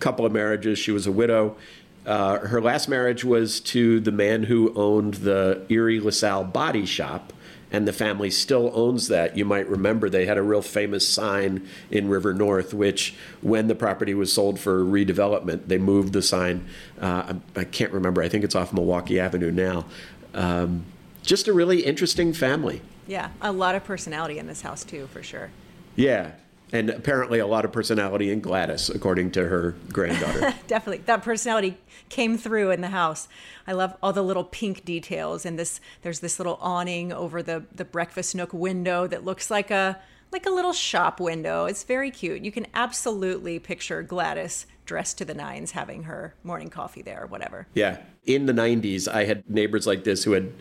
couple 0.00 0.26
of 0.26 0.32
marriages. 0.32 0.78
She 0.78 0.90
was 0.90 1.06
a 1.06 1.12
widow. 1.12 1.56
Uh, 2.04 2.38
her 2.40 2.60
last 2.60 2.88
marriage 2.88 3.24
was 3.24 3.60
to 3.60 4.00
the 4.00 4.10
man 4.10 4.42
who 4.42 4.72
owned 4.74 5.14
the 5.14 5.64
Erie 5.68 6.00
LaSalle 6.00 6.44
Body 6.44 6.84
Shop 6.84 7.32
and 7.72 7.88
the 7.88 7.92
family 7.92 8.30
still 8.30 8.70
owns 8.74 9.08
that. 9.08 9.36
You 9.36 9.46
might 9.46 9.66
remember 9.66 10.10
they 10.10 10.26
had 10.26 10.36
a 10.36 10.42
real 10.42 10.62
famous 10.62 11.08
sign 11.08 11.66
in 11.90 12.08
River 12.08 12.34
North, 12.34 12.74
which, 12.74 13.14
when 13.40 13.66
the 13.66 13.74
property 13.74 14.12
was 14.12 14.32
sold 14.32 14.60
for 14.60 14.84
redevelopment, 14.84 15.66
they 15.66 15.78
moved 15.78 16.12
the 16.12 16.22
sign. 16.22 16.66
Uh, 17.00 17.34
I, 17.56 17.64
can't 17.64 17.92
remember. 17.92 18.22
I 18.22 18.28
think 18.28 18.44
it's 18.44 18.54
off 18.54 18.72
Milwaukee 18.72 19.18
Avenue 19.18 19.50
now. 19.50 19.86
Um, 20.34 20.84
just 21.22 21.48
a 21.48 21.52
really 21.52 21.80
interesting 21.84 22.34
family. 22.34 22.82
Yeah, 23.06 23.30
a 23.40 23.50
lot 23.50 23.74
of 23.74 23.84
personality 23.84 24.38
in 24.38 24.46
this 24.46 24.60
house 24.60 24.84
too, 24.84 25.08
for 25.08 25.22
sure. 25.22 25.50
Yeah, 25.96 26.32
and 26.72 26.90
apparently 26.90 27.38
a 27.38 27.46
lot 27.46 27.64
of 27.64 27.72
personality 27.72 28.30
in 28.30 28.40
Gladys, 28.40 28.88
according 28.88 29.30
to 29.32 29.46
her 29.46 29.74
granddaughter. 29.92 30.54
Definitely, 30.66 31.04
that 31.04 31.22
personality 31.22 31.76
came 32.08 32.38
through 32.38 32.70
in 32.70 32.80
the 32.80 32.88
house. 32.88 33.28
I 33.66 33.72
love 33.72 33.94
all 34.02 34.12
the 34.12 34.22
little 34.22 34.44
pink 34.44 34.84
details, 34.84 35.44
and 35.44 35.58
this 35.58 35.80
there's 36.02 36.20
this 36.20 36.38
little 36.38 36.58
awning 36.60 37.12
over 37.12 37.42
the 37.42 37.64
the 37.74 37.84
breakfast 37.84 38.34
nook 38.34 38.52
window 38.52 39.06
that 39.06 39.24
looks 39.24 39.50
like 39.50 39.70
a 39.70 40.00
like 40.32 40.46
a 40.46 40.50
little 40.50 40.72
shop 40.72 41.20
window. 41.20 41.66
It's 41.66 41.84
very 41.84 42.10
cute. 42.10 42.42
You 42.42 42.50
can 42.50 42.66
absolutely 42.74 43.58
picture 43.58 44.02
Gladys 44.02 44.66
dressed 44.86 45.18
to 45.18 45.24
the 45.24 45.34
nines 45.34 45.72
having 45.72 46.04
her 46.04 46.34
morning 46.42 46.70
coffee 46.70 47.02
there 47.02 47.22
or 47.22 47.26
whatever. 47.26 47.66
Yeah. 47.74 47.98
In 48.24 48.46
the 48.46 48.52
90s, 48.52 49.06
I 49.06 49.24
had 49.24 49.48
neighbors 49.48 49.86
like 49.86 50.04
this 50.04 50.24
who 50.24 50.32
had 50.32 50.52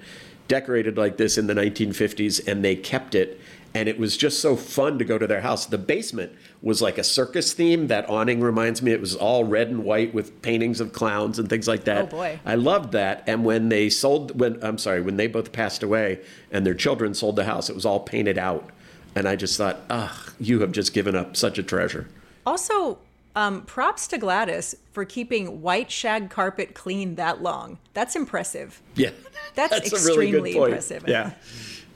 decorated 0.48 0.98
like 0.98 1.18
this 1.18 1.38
in 1.38 1.48
the 1.48 1.54
1950s 1.54 2.46
and 2.46 2.64
they 2.64 2.76
kept 2.76 3.16
it 3.16 3.40
and 3.74 3.88
it 3.88 3.98
was 3.98 4.18
just 4.18 4.42
so 4.42 4.56
fun 4.56 5.00
to 5.00 5.06
go 5.06 5.18
to 5.18 5.26
their 5.26 5.42
house. 5.42 5.66
The 5.66 5.78
basement 5.78 6.34
was 6.62 6.82
like 6.82 6.98
a 6.98 7.04
circus 7.04 7.54
theme. 7.54 7.88
That 7.88 8.10
awning 8.10 8.42
reminds 8.42 8.82
me 8.82 8.92
it 8.92 9.00
was 9.00 9.16
all 9.16 9.46
red 9.46 9.70
and 9.70 9.84
white 9.84 10.14
with 10.14 10.42
paintings 10.42 10.82
of 10.82 10.92
clowns 10.92 11.40
and 11.40 11.50
things 11.50 11.68
like 11.68 11.86
that. 11.86 12.06
Oh 12.06 12.08
boy. 12.08 12.40
I 12.46 12.56
loved 12.56 12.92
that. 12.92 13.24
And 13.28 13.46
when 13.46 13.70
they 13.70 13.90
sold 13.90 14.40
when 14.40 14.62
I'm 14.64 14.78
sorry, 14.78 15.02
when 15.02 15.18
they 15.18 15.28
both 15.28 15.52
passed 15.52 15.84
away 15.84 16.20
and 16.52 16.66
their 16.66 16.74
children 16.74 17.14
sold 17.14 17.38
the 17.38 17.46
house, 17.46 17.70
it 17.70 17.76
was 17.76 17.86
all 17.86 18.00
painted 18.00 18.38
out. 18.38 18.70
And 19.16 19.28
I 19.28 19.36
just 19.36 19.58
thought, 19.58 19.82
"Ugh, 19.90 20.34
you 20.40 20.62
have 20.62 20.72
just 20.72 20.94
given 20.94 21.16
up 21.16 21.36
such 21.36 21.58
a 21.58 21.64
treasure." 21.64 22.08
Also, 22.46 22.98
um, 23.36 23.62
props 23.64 24.08
to 24.08 24.18
Gladys 24.18 24.76
for 24.92 25.06
keeping 25.06 25.62
white 25.62 25.92
shag 25.92 26.30
carpet 26.30 26.74
clean 26.74 27.16
that 27.16 27.42
long. 27.42 27.78
That's 27.94 28.16
impressive. 28.16 28.82
Yeah. 28.96 29.12
That's, 29.56 29.72
That's 29.80 29.94
extremely 29.94 30.34
really 30.34 30.58
impressive. 30.58 31.06
Yeah. 31.08 31.32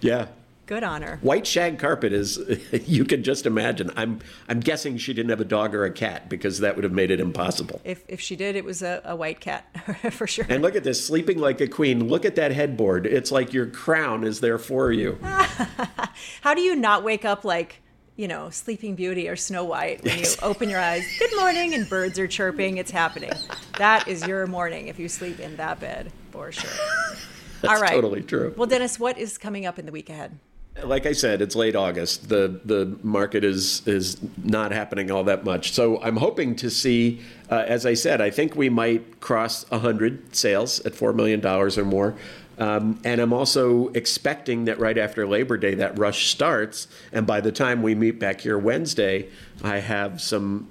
Yeah. 0.01 0.27
Good 0.65 0.83
on 0.83 1.03
her. 1.03 1.19
White 1.21 1.45
shag 1.45 1.77
carpet 1.77 2.11
is 2.11 2.39
you 2.87 3.05
can 3.05 3.23
just 3.23 3.45
imagine. 3.45 3.91
I'm 3.95 4.19
I'm 4.49 4.59
guessing 4.59 4.97
she 4.97 5.13
didn't 5.13 5.29
have 5.29 5.41
a 5.41 5.45
dog 5.45 5.75
or 5.75 5.85
a 5.85 5.91
cat 5.91 6.29
because 6.29 6.59
that 6.59 6.75
would 6.75 6.83
have 6.83 6.93
made 6.93 7.11
it 7.11 7.19
impossible. 7.19 7.81
If 7.83 8.03
if 8.07 8.19
she 8.19 8.35
did, 8.35 8.55
it 8.55 8.65
was 8.65 8.81
a, 8.81 9.01
a 9.05 9.15
white 9.15 9.39
cat 9.39 9.65
for 10.11 10.25
sure. 10.25 10.45
And 10.49 10.61
look 10.61 10.75
at 10.75 10.83
this, 10.83 11.05
sleeping 11.05 11.37
like 11.37 11.61
a 11.61 11.67
queen. 11.67 12.07
Look 12.07 12.25
at 12.25 12.35
that 12.35 12.51
headboard. 12.51 13.05
It's 13.05 13.31
like 13.31 13.53
your 13.53 13.67
crown 13.67 14.23
is 14.23 14.39
there 14.39 14.57
for 14.57 14.91
you. 14.91 15.19
How 16.41 16.53
do 16.53 16.61
you 16.61 16.75
not 16.75 17.03
wake 17.03 17.25
up 17.25 17.45
like 17.45 17.81
you 18.15 18.29
know, 18.29 18.49
Sleeping 18.49 18.95
Beauty 18.95 19.27
or 19.27 19.35
Snow 19.35 19.65
White 19.65 20.01
when 20.03 20.19
you 20.19 20.25
open 20.41 20.69
your 20.69 20.79
eyes, 20.79 21.05
good 21.19 21.35
morning, 21.35 21.73
and 21.73 21.87
birds 21.89 22.17
are 22.17 22.27
chirping, 22.27 22.77
it's 22.77 22.91
happening. 22.91 23.31
That 23.77 24.07
is 24.07 24.25
your 24.25 24.47
morning 24.47 24.87
if 24.87 24.97
you 24.97 25.09
sleep 25.09 25.41
in 25.41 25.57
that 25.57 25.81
bed, 25.81 26.13
for 26.31 26.49
sure. 26.53 26.71
That's 27.61 27.73
All 27.73 27.81
right. 27.81 27.91
totally 27.91 28.21
true. 28.21 28.53
Well, 28.55 28.67
Dennis, 28.67 28.97
what 28.97 29.17
is 29.17 29.37
coming 29.37 29.65
up 29.65 29.77
in 29.77 29.85
the 29.85 29.91
week 29.91 30.09
ahead? 30.09 30.39
Like 30.83 31.05
I 31.05 31.13
said, 31.13 31.41
it's 31.41 31.55
late 31.55 31.75
August. 31.75 32.29
The 32.29 32.59
the 32.65 32.97
market 33.01 33.43
is 33.43 33.85
is 33.87 34.17
not 34.43 34.71
happening 34.71 35.11
all 35.11 35.23
that 35.25 35.43
much. 35.43 35.71
So 35.71 36.01
I'm 36.01 36.17
hoping 36.17 36.55
to 36.57 36.69
see, 36.69 37.21
uh, 37.49 37.63
as 37.67 37.85
I 37.85 37.93
said, 37.93 38.21
I 38.21 38.29
think 38.29 38.55
we 38.55 38.69
might 38.69 39.19
cross 39.21 39.63
hundred 39.69 40.35
sales 40.35 40.79
at 40.81 40.95
four 40.95 41.13
million 41.13 41.39
dollars 41.39 41.77
or 41.77 41.85
more. 41.85 42.15
Um, 42.57 43.01
and 43.03 43.19
I'm 43.19 43.33
also 43.33 43.89
expecting 43.89 44.65
that 44.65 44.79
right 44.79 44.97
after 44.97 45.27
Labor 45.27 45.57
Day, 45.57 45.75
that 45.75 45.97
rush 45.99 46.27
starts. 46.27 46.87
And 47.11 47.27
by 47.27 47.41
the 47.41 47.51
time 47.51 47.81
we 47.81 47.95
meet 47.95 48.17
back 48.17 48.41
here 48.41 48.57
Wednesday, 48.57 49.29
I 49.61 49.79
have 49.79 50.21
some 50.21 50.69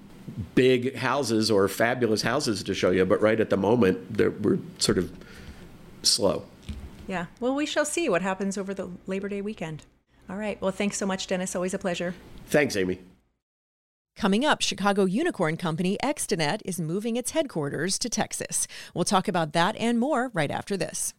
big 0.54 0.96
houses 0.96 1.50
or 1.50 1.68
fabulous 1.68 2.22
houses 2.22 2.62
to 2.62 2.74
show 2.74 2.90
you. 2.90 3.04
But 3.04 3.20
right 3.20 3.38
at 3.38 3.50
the 3.50 3.58
moment, 3.58 4.18
we're 4.18 4.58
sort 4.78 4.96
of 4.96 5.12
slow. 6.02 6.46
Yeah. 7.06 7.26
Well, 7.38 7.54
we 7.54 7.66
shall 7.66 7.84
see 7.84 8.08
what 8.08 8.22
happens 8.22 8.56
over 8.56 8.72
the 8.72 8.88
Labor 9.06 9.28
Day 9.28 9.42
weekend. 9.42 9.84
All 10.28 10.36
right. 10.36 10.60
Well, 10.60 10.70
thanks 10.70 10.96
so 10.96 11.06
much, 11.06 11.26
Dennis. 11.26 11.54
Always 11.54 11.74
a 11.74 11.78
pleasure. 11.78 12.14
Thanks, 12.46 12.76
Amy. 12.76 13.00
Coming 14.16 14.44
up, 14.44 14.62
Chicago 14.62 15.04
unicorn 15.04 15.56
company 15.56 15.98
Extenet 16.02 16.60
is 16.64 16.80
moving 16.80 17.16
its 17.16 17.32
headquarters 17.32 17.98
to 17.98 18.08
Texas. 18.08 18.68
We'll 18.94 19.04
talk 19.04 19.26
about 19.26 19.52
that 19.54 19.74
and 19.76 19.98
more 19.98 20.30
right 20.32 20.50
after 20.50 20.76
this. 20.76 21.14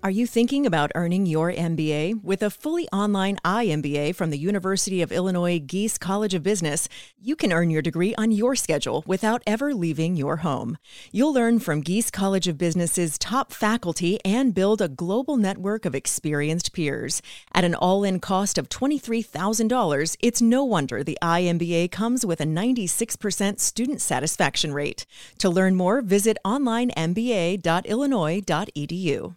Are 0.00 0.12
you 0.12 0.28
thinking 0.28 0.64
about 0.64 0.92
earning 0.94 1.26
your 1.26 1.50
MBA? 1.50 2.22
With 2.22 2.44
a 2.44 2.50
fully 2.50 2.88
online 2.92 3.36
iMBA 3.44 4.14
from 4.14 4.30
the 4.30 4.38
University 4.38 5.02
of 5.02 5.10
Illinois 5.10 5.58
Gies 5.58 5.98
College 5.98 6.34
of 6.34 6.44
Business, 6.44 6.88
you 7.20 7.34
can 7.34 7.52
earn 7.52 7.68
your 7.68 7.82
degree 7.82 8.14
on 8.14 8.30
your 8.30 8.54
schedule 8.54 9.02
without 9.08 9.42
ever 9.44 9.74
leaving 9.74 10.14
your 10.14 10.36
home. 10.36 10.78
You'll 11.10 11.34
learn 11.34 11.58
from 11.58 11.82
Gies 11.82 12.12
College 12.12 12.46
of 12.46 12.56
Business's 12.56 13.18
top 13.18 13.52
faculty 13.52 14.20
and 14.24 14.54
build 14.54 14.80
a 14.80 14.86
global 14.86 15.36
network 15.36 15.84
of 15.84 15.96
experienced 15.96 16.72
peers. 16.72 17.20
At 17.52 17.64
an 17.64 17.74
all 17.74 18.04
in 18.04 18.20
cost 18.20 18.56
of 18.56 18.68
$23,000, 18.68 20.16
it's 20.20 20.40
no 20.40 20.62
wonder 20.62 21.02
the 21.02 21.18
iMBA 21.20 21.90
comes 21.90 22.24
with 22.24 22.40
a 22.40 22.46
96% 22.46 23.58
student 23.58 24.00
satisfaction 24.00 24.72
rate. 24.72 25.06
To 25.38 25.50
learn 25.50 25.74
more, 25.74 26.02
visit 26.02 26.38
onlinemba.illinois.edu. 26.44 29.34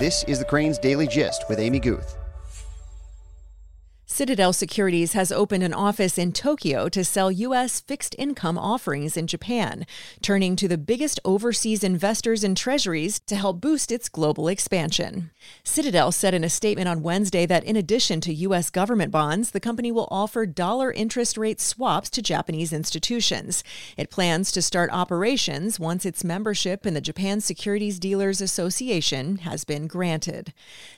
This 0.00 0.24
is 0.24 0.38
the 0.38 0.46
Crain's 0.46 0.78
Daily 0.78 1.06
Gist 1.06 1.44
with 1.50 1.58
Amy 1.58 1.78
Guth. 1.78 2.19
Citadel 4.20 4.52
Securities 4.52 5.14
has 5.14 5.32
opened 5.32 5.62
an 5.62 5.72
office 5.72 6.18
in 6.18 6.30
Tokyo 6.32 6.90
to 6.90 7.02
sell 7.02 7.32
U.S. 7.32 7.80
fixed 7.80 8.14
income 8.18 8.58
offerings 8.58 9.16
in 9.16 9.26
Japan, 9.26 9.86
turning 10.20 10.56
to 10.56 10.68
the 10.68 10.76
biggest 10.76 11.18
overseas 11.24 11.82
investors 11.82 12.44
and 12.44 12.54
treasuries 12.54 13.18
to 13.20 13.34
help 13.34 13.62
boost 13.62 13.90
its 13.90 14.10
global 14.10 14.46
expansion. 14.46 15.30
Citadel 15.64 16.12
said 16.12 16.34
in 16.34 16.44
a 16.44 16.50
statement 16.50 16.86
on 16.86 17.02
Wednesday 17.02 17.46
that 17.46 17.64
in 17.64 17.76
addition 17.76 18.20
to 18.20 18.34
U.S. 18.34 18.68
government 18.68 19.10
bonds, 19.10 19.52
the 19.52 19.58
company 19.58 19.90
will 19.90 20.06
offer 20.10 20.44
dollar 20.44 20.92
interest 20.92 21.38
rate 21.38 21.58
swaps 21.58 22.10
to 22.10 22.20
Japanese 22.20 22.74
institutions. 22.74 23.64
It 23.96 24.10
plans 24.10 24.52
to 24.52 24.60
start 24.60 24.90
operations 24.92 25.80
once 25.80 26.04
its 26.04 26.22
membership 26.22 26.84
in 26.84 26.92
the 26.92 27.00
Japan 27.00 27.40
Securities 27.40 27.98
Dealers 27.98 28.42
Association 28.42 29.38
has 29.38 29.64
been 29.64 29.86
granted. 29.86 30.52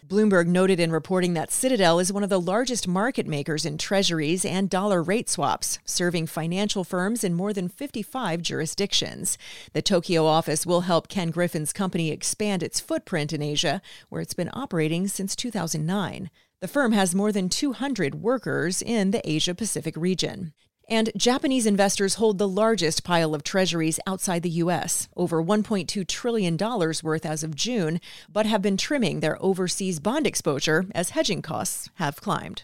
Bloomberg 0.09 0.49
noted 0.49 0.81
in 0.81 0.91
reporting 0.91 1.35
that 1.35 1.53
Citadel 1.53 2.01
is 2.01 2.13
one 2.13 2.25
of 2.25 2.29
the 2.29 2.41
largest 2.41 2.89
market 3.13 3.27
makers 3.27 3.67
in 3.67 3.77
treasuries 3.77 4.43
and 4.43 4.71
dollar 4.71 5.03
rate 5.03 5.29
swaps, 5.29 5.79
serving 5.85 6.27
financial 6.27 6.83
firms 6.83 7.23
in 7.23 7.35
more 7.35 7.53
than 7.53 7.69
55 7.69 8.41
jurisdictions. 8.41 9.37
The 9.75 9.83
Tokyo 9.83 10.25
office 10.25 10.65
will 10.65 10.81
help 10.81 11.09
Ken 11.09 11.29
Griffin's 11.29 11.75
company 11.75 12.11
expand 12.11 12.63
its 12.63 12.81
footprint 12.81 13.35
in 13.35 13.43
Asia, 13.43 13.83
where 14.09 14.23
it's 14.23 14.33
been 14.33 14.49
operating 14.55 15.09
since 15.09 15.37
2009. 15.37 16.31
The 16.63 16.69
firm 16.69 16.93
has 16.93 17.15
more 17.15 17.33
than 17.33 17.51
200 17.51 18.15
workers 18.15 18.81
in 18.81 19.11
the 19.11 19.21
Asia 19.31 19.55
Pacific 19.55 19.95
region. 19.95 20.55
And 20.89 21.11
Japanese 21.15 21.67
investors 21.67 22.15
hold 22.15 22.39
the 22.39 22.49
largest 22.49 23.05
pile 23.05 23.35
of 23.35 23.45
treasuries 23.45 24.01
outside 24.07 24.43
the 24.43 24.49
U.S., 24.65 25.11
over 25.19 25.45
$1.2 25.45 26.09
trillion 26.09 26.57
worth 26.57 27.27
as 27.27 27.45
of 27.45 27.55
June, 27.55 28.01
but 28.33 28.47
have 28.47 28.63
been 28.63 28.79
trimming 28.79 29.21
their 29.21 29.37
overseas 29.43 30.01
bond 30.01 30.27
exposure 30.27 30.87
as 30.95 31.11
hedging 31.11 31.43
costs 31.43 31.91
have 31.97 32.17
climbed. 32.17 32.63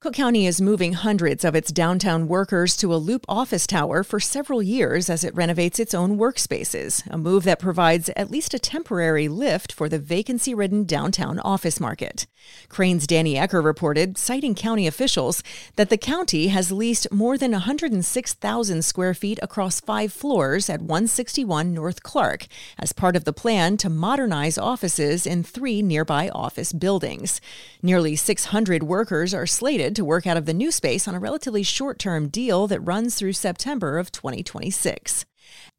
Cook 0.00 0.14
County 0.14 0.46
is 0.46 0.60
moving 0.60 0.92
hundreds 0.92 1.44
of 1.44 1.56
its 1.56 1.72
downtown 1.72 2.28
workers 2.28 2.76
to 2.76 2.94
a 2.94 3.02
Loop 3.02 3.24
office 3.28 3.66
tower 3.66 4.04
for 4.04 4.20
several 4.20 4.62
years 4.62 5.10
as 5.10 5.24
it 5.24 5.34
renovates 5.34 5.80
its 5.80 5.92
own 5.92 6.16
workspaces, 6.16 7.04
a 7.10 7.18
move 7.18 7.42
that 7.42 7.58
provides 7.58 8.08
at 8.10 8.30
least 8.30 8.54
a 8.54 8.60
temporary 8.60 9.26
lift 9.26 9.72
for 9.72 9.88
the 9.88 9.98
vacancy 9.98 10.54
ridden 10.54 10.84
downtown 10.84 11.40
office 11.40 11.80
market. 11.80 12.28
Crain's 12.68 13.08
Danny 13.08 13.34
Ecker 13.34 13.62
reported, 13.62 14.16
citing 14.16 14.54
county 14.54 14.86
officials, 14.86 15.42
that 15.74 15.90
the 15.90 15.98
county 15.98 16.46
has 16.46 16.70
leased 16.70 17.10
more 17.10 17.36
than 17.36 17.50
106,000 17.50 18.82
square 18.82 19.14
feet 19.14 19.40
across 19.42 19.80
five 19.80 20.12
floors 20.12 20.70
at 20.70 20.80
161 20.80 21.74
North 21.74 22.04
Clark 22.04 22.46
as 22.78 22.92
part 22.92 23.16
of 23.16 23.24
the 23.24 23.32
plan 23.32 23.76
to 23.78 23.90
modernize 23.90 24.58
offices 24.58 25.26
in 25.26 25.42
three 25.42 25.82
nearby 25.82 26.28
office 26.28 26.72
buildings. 26.72 27.40
Nearly 27.82 28.14
600 28.14 28.84
workers 28.84 29.34
are 29.34 29.44
slated 29.44 29.87
to 29.96 30.04
work 30.04 30.26
out 30.26 30.36
of 30.36 30.46
the 30.46 30.54
new 30.54 30.70
space 30.70 31.06
on 31.08 31.14
a 31.14 31.20
relatively 31.20 31.62
short 31.62 31.98
term 31.98 32.28
deal 32.28 32.66
that 32.66 32.80
runs 32.80 33.14
through 33.14 33.32
September 33.32 33.98
of 33.98 34.12
2026. 34.12 35.24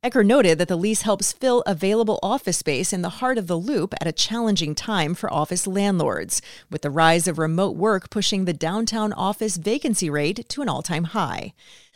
Ecker 0.03 0.25
noted 0.25 0.57
that 0.57 0.67
the 0.67 0.77
lease 0.77 1.01
helps 1.01 1.33
fill 1.33 1.61
available 1.65 2.19
office 2.23 2.57
space 2.57 2.93
in 2.93 3.01
the 3.01 3.17
heart 3.19 3.37
of 3.37 3.47
the 3.47 3.57
loop 3.57 3.93
at 3.99 4.07
a 4.07 4.11
challenging 4.11 4.73
time 4.73 5.13
for 5.13 5.31
office 5.31 5.67
landlords, 5.67 6.41
with 6.69 6.81
the 6.81 6.89
rise 6.89 7.27
of 7.27 7.37
remote 7.37 7.75
work 7.75 8.09
pushing 8.09 8.45
the 8.45 8.53
downtown 8.53 9.11
office 9.13 9.57
vacancy 9.57 10.09
rate 10.09 10.47
to 10.49 10.61
an 10.61 10.69
all 10.69 10.81
time 10.81 11.03
high. 11.05 11.53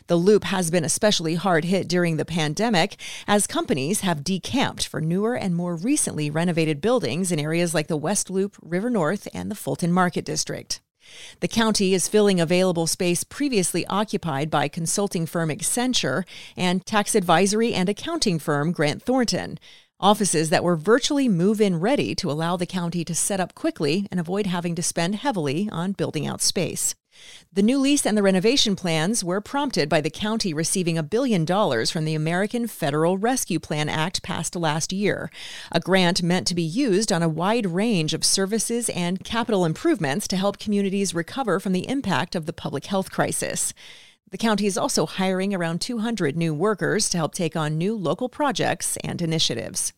The 0.08 0.17
loop 0.17 0.43
has 0.43 0.69
been 0.69 0.84
especially 0.84 1.36
hard 1.36 1.63
hit 1.63 1.88
during 1.88 2.17
the 2.17 2.26
pandemic 2.26 2.97
as 3.26 3.47
companies 3.47 4.02
have 4.02 4.23
decamped 4.23 4.86
for 4.86 4.99
newer 4.99 5.36
and 5.36 5.56
more 5.56 5.78
recently 5.78 6.30
renovated 6.30 6.82
buildings 6.82 7.32
in 7.32 7.39
areas 7.39 7.73
like 7.73 7.88
the 7.88 7.95
West 7.95 8.30
Loop, 8.30 8.58
River 8.62 8.89
North, 8.89 9.30
and 9.34 9.49
the 9.49 9.56
Fulton 9.56 9.93
Market 9.93 10.26
District. 10.26 10.82
The 11.39 11.48
county 11.48 11.94
is 11.94 12.08
filling 12.08 12.39
available 12.39 12.88
space 12.88 13.24
previously 13.24 13.86
occupied 13.88 14.50
by 14.50 14.68
consulting 14.68 15.26
firm 15.26 15.50
Accenture 15.50 16.24
and 16.56 16.86
tax 16.86 17.16
advisory 17.16 17.74
and 17.74 17.89
accounting 17.89 18.39
firm 18.39 18.72
Grant 18.72 19.04
Thornton, 19.04 19.60
offices 20.00 20.50
that 20.50 20.63
were 20.63 20.76
virtually 20.76 21.30
move 21.30 21.62
in 21.62 21.80
ready 21.80 22.13
to 22.16 22.32
allow 22.32 22.58
the 22.58 22.66
county 22.66 23.06
to 23.06 23.16
set 23.16 23.39
up 23.39 23.56
quickly 23.56 24.08
and 24.12 24.20
avoid 24.20 24.46
having 24.46 24.76
to 24.76 24.84
spend 24.84 25.16
heavily 25.16 25.70
on 25.72 25.94
building 25.94 26.28
out 26.28 26.42
space. 26.42 26.96
The 27.52 27.62
new 27.62 27.78
lease 27.78 28.06
and 28.06 28.17
the 28.17 28.23
renovation 28.23 28.76
plans 28.76 29.23
were 29.23 29.39
prompted 29.39 29.88
by 29.88 30.02
the 30.02 30.10
county 30.10 30.54
receiving 30.54 30.97
a 30.97 31.04
billion 31.04 31.45
dollars 31.45 31.91
from 31.91 32.06
the 32.06 32.15
American 32.15 32.65
Federal 32.67 33.17
Rescue 33.17 33.60
Plan 33.60 33.89
Act 33.89 34.23
passed 34.23 34.56
last 34.56 34.91
year, 34.91 35.30
a 35.71 35.80
grant 35.80 36.23
meant 36.23 36.47
to 36.47 36.56
be 36.56 36.63
used 36.63 37.12
on 37.12 37.21
a 37.21 37.30
wide 37.30 37.67
range 37.67 38.13
of 38.13 38.26
services 38.26 38.89
and 38.89 39.23
capital 39.23 39.65
improvements 39.65 40.28
to 40.30 40.38
help 40.38 40.58
communities 40.58 41.13
recover 41.13 41.60
from 41.60 41.73
the 41.73 41.88
impact 41.88 42.36
of 42.36 42.47
the 42.47 42.54
public 42.54 42.86
health 42.86 43.12
crisis. 43.12 43.73
The 44.32 44.38
county 44.39 44.65
is 44.65 44.80
also 44.80 45.06
hiring 45.06 45.54
around 45.54 45.80
200 45.80 46.36
new 46.36 46.56
workers 46.56 47.08
to 47.10 47.17
help 47.17 47.36
take 47.36 47.56
on 47.56 47.78
new 47.78 47.95
local 47.95 48.30
projects 48.30 48.97
and 49.04 49.21
initiatives. 49.21 49.93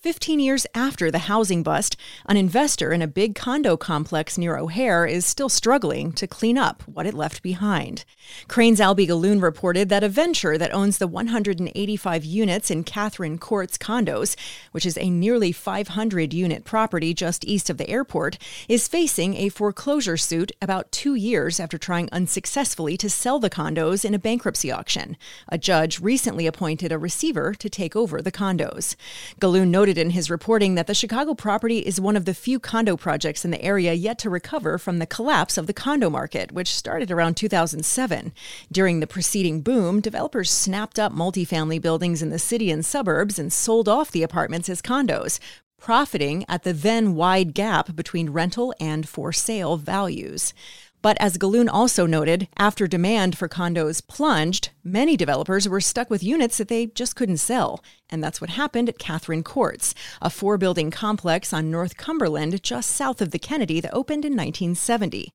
15 0.00 0.40
years 0.40 0.66
after 0.74 1.10
the 1.10 1.18
housing 1.18 1.62
bust, 1.62 1.94
an 2.24 2.38
investor 2.38 2.90
in 2.90 3.02
a 3.02 3.06
big 3.06 3.34
condo 3.34 3.76
complex 3.76 4.38
near 4.38 4.56
O'Hare 4.56 5.04
is 5.04 5.26
still 5.26 5.50
struggling 5.50 6.10
to 6.12 6.26
clean 6.26 6.56
up 6.56 6.82
what 6.86 7.04
it 7.04 7.12
left 7.12 7.42
behind. 7.42 8.06
Crain's 8.48 8.80
Alby 8.80 9.06
Gallun 9.06 9.42
reported 9.42 9.90
that 9.90 10.02
a 10.02 10.08
venture 10.08 10.56
that 10.56 10.72
owns 10.72 10.96
the 10.96 11.06
185 11.06 12.24
units 12.24 12.70
in 12.70 12.82
Catherine 12.82 13.36
Courts 13.36 13.76
condos, 13.76 14.36
which 14.72 14.86
is 14.86 14.96
a 14.96 15.10
nearly 15.10 15.52
500 15.52 16.32
unit 16.32 16.64
property 16.64 17.12
just 17.12 17.44
east 17.44 17.68
of 17.68 17.76
the 17.76 17.90
airport, 17.90 18.38
is 18.70 18.88
facing 18.88 19.36
a 19.36 19.50
foreclosure 19.50 20.16
suit 20.16 20.50
about 20.62 20.90
two 20.92 21.14
years 21.14 21.60
after 21.60 21.76
trying 21.76 22.08
unsuccessfully 22.10 22.96
to 22.96 23.10
sell 23.10 23.38
the 23.38 23.50
condos 23.50 24.02
in 24.02 24.14
a 24.14 24.18
bankruptcy 24.18 24.72
auction. 24.72 25.18
A 25.48 25.58
judge 25.58 26.00
recently 26.00 26.46
appointed 26.46 26.90
a 26.90 26.96
receiver 26.96 27.52
to 27.52 27.68
take 27.68 27.94
over 27.94 28.22
the 28.22 28.32
condos. 28.32 28.96
Gallun 29.38 29.70
noted 29.70 29.89
noted 29.90 30.00
in 30.00 30.10
his 30.10 30.30
reporting 30.30 30.76
that 30.76 30.86
the 30.86 30.94
Chicago 30.94 31.34
property 31.34 31.80
is 31.80 32.00
one 32.00 32.14
of 32.14 32.24
the 32.24 32.32
few 32.32 32.60
condo 32.60 32.96
projects 32.96 33.44
in 33.44 33.50
the 33.50 33.60
area 33.60 33.92
yet 33.92 34.20
to 34.20 34.30
recover 34.30 34.78
from 34.78 35.00
the 35.00 35.06
collapse 35.06 35.58
of 35.58 35.66
the 35.66 35.72
condo 35.72 36.08
market, 36.08 36.52
which 36.52 36.72
started 36.72 37.10
around 37.10 37.36
2007. 37.36 38.32
During 38.70 39.00
the 39.00 39.08
preceding 39.08 39.62
boom, 39.62 40.00
developers 40.00 40.48
snapped 40.48 41.00
up 41.00 41.12
multifamily 41.12 41.82
buildings 41.82 42.22
in 42.22 42.30
the 42.30 42.38
city 42.38 42.70
and 42.70 42.86
suburbs 42.86 43.36
and 43.36 43.52
sold 43.52 43.88
off 43.88 44.12
the 44.12 44.22
apartments 44.22 44.68
as 44.68 44.80
condos, 44.80 45.40
profiting 45.76 46.44
at 46.48 46.62
the 46.62 46.72
then 46.72 47.16
wide 47.16 47.52
gap 47.52 47.96
between 47.96 48.30
rental 48.30 48.72
and 48.78 49.08
for 49.08 49.32
sale 49.32 49.76
values. 49.76 50.54
But 51.02 51.16
as 51.18 51.38
Gallun 51.38 51.68
also 51.68 52.04
noted, 52.04 52.48
after 52.58 52.86
demand 52.86 53.38
for 53.38 53.48
condos 53.48 54.06
plunged, 54.06 54.70
many 54.84 55.16
developers 55.16 55.66
were 55.66 55.80
stuck 55.80 56.10
with 56.10 56.22
units 56.22 56.58
that 56.58 56.68
they 56.68 56.86
just 56.86 57.16
couldn't 57.16 57.38
sell. 57.38 57.82
And 58.10 58.22
that's 58.22 58.40
what 58.40 58.50
happened 58.50 58.88
at 58.90 58.98
Catherine 58.98 59.42
Courts, 59.42 59.94
a 60.20 60.28
four 60.28 60.58
building 60.58 60.90
complex 60.90 61.54
on 61.54 61.70
North 61.70 61.96
Cumberland 61.96 62.62
just 62.62 62.90
south 62.90 63.22
of 63.22 63.30
the 63.30 63.38
Kennedy 63.38 63.80
that 63.80 63.94
opened 63.94 64.26
in 64.26 64.32
1970. 64.32 65.32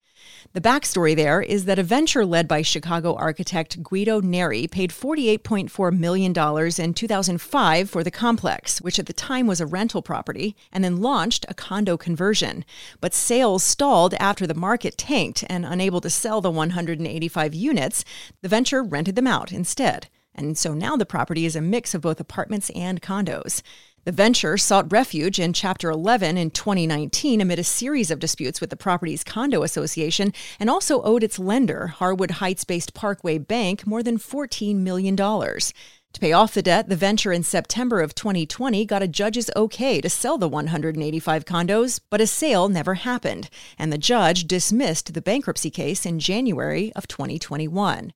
The 0.53 0.61
backstory 0.61 1.15
there 1.15 1.41
is 1.41 1.65
that 1.65 1.79
a 1.79 1.83
venture 1.83 2.25
led 2.25 2.47
by 2.47 2.61
Chicago 2.61 3.15
architect 3.15 3.83
Guido 3.83 4.21
Neri 4.21 4.67
paid 4.67 4.91
$48.4 4.91 5.97
million 5.97 6.33
in 6.77 6.93
2005 6.93 7.89
for 7.89 8.03
the 8.03 8.11
complex, 8.11 8.79
which 8.79 8.97
at 8.97 9.05
the 9.05 9.13
time 9.13 9.47
was 9.47 9.59
a 9.59 9.65
rental 9.65 10.01
property, 10.01 10.55
and 10.71 10.83
then 10.83 11.01
launched 11.01 11.45
a 11.49 11.53
condo 11.53 11.97
conversion. 11.97 12.63
But 13.01 13.13
sales 13.13 13.63
stalled 13.63 14.13
after 14.13 14.47
the 14.47 14.53
market 14.53 14.97
tanked, 14.97 15.43
and 15.49 15.65
unable 15.65 15.99
to 16.01 16.09
sell 16.09 16.39
the 16.39 16.51
185 16.51 17.53
units, 17.53 18.05
the 18.41 18.49
venture 18.49 18.81
rented 18.81 19.15
them 19.15 19.27
out 19.27 19.51
instead. 19.51 20.07
And 20.33 20.57
so 20.57 20.73
now 20.73 20.95
the 20.95 21.05
property 21.05 21.45
is 21.45 21.55
a 21.55 21.61
mix 21.61 21.93
of 21.93 22.01
both 22.01 22.19
apartments 22.19 22.69
and 22.71 23.01
condos. 23.01 23.61
The 24.05 24.11
venture 24.11 24.55
sought 24.55 24.91
refuge 24.91 25.39
in 25.39 25.51
Chapter 25.51 25.89
11 25.89 26.37
in 26.37 26.51
2019 26.51 27.41
amid 27.41 27.57
a 27.57 27.63
series 27.63 28.11
of 28.11 28.19
disputes 28.19 28.61
with 28.61 28.69
the 28.69 28.75
property's 28.75 29.23
condo 29.23 29.63
association 29.63 30.31
and 30.59 30.69
also 30.69 31.01
owed 31.01 31.23
its 31.23 31.39
lender, 31.39 31.87
Harwood 31.87 32.29
Heights 32.29 32.65
based 32.65 32.93
Parkway 32.93 33.39
Bank, 33.39 33.87
more 33.87 34.03
than 34.03 34.19
$14 34.19 34.75
million. 34.75 35.15
To 36.15 36.21
pay 36.21 36.31
off 36.31 36.53
the 36.53 36.61
debt, 36.61 36.87
the 36.87 36.95
venture 36.95 37.33
in 37.33 37.43
September 37.43 37.99
of 37.99 38.15
2020 38.15 38.85
got 38.85 39.03
a 39.03 39.07
judge's 39.07 39.51
okay 39.53 39.99
to 39.99 40.09
sell 40.09 40.37
the 40.37 40.47
185 40.47 41.43
condos, 41.43 41.99
but 42.09 42.21
a 42.21 42.25
sale 42.25 42.69
never 42.69 42.93
happened, 42.93 43.49
and 43.77 43.91
the 43.91 43.97
judge 43.97 44.45
dismissed 44.45 45.13
the 45.13 45.21
bankruptcy 45.21 45.69
case 45.69 46.05
in 46.05 46.21
January 46.21 46.93
of 46.95 47.09
2021. 47.09 48.13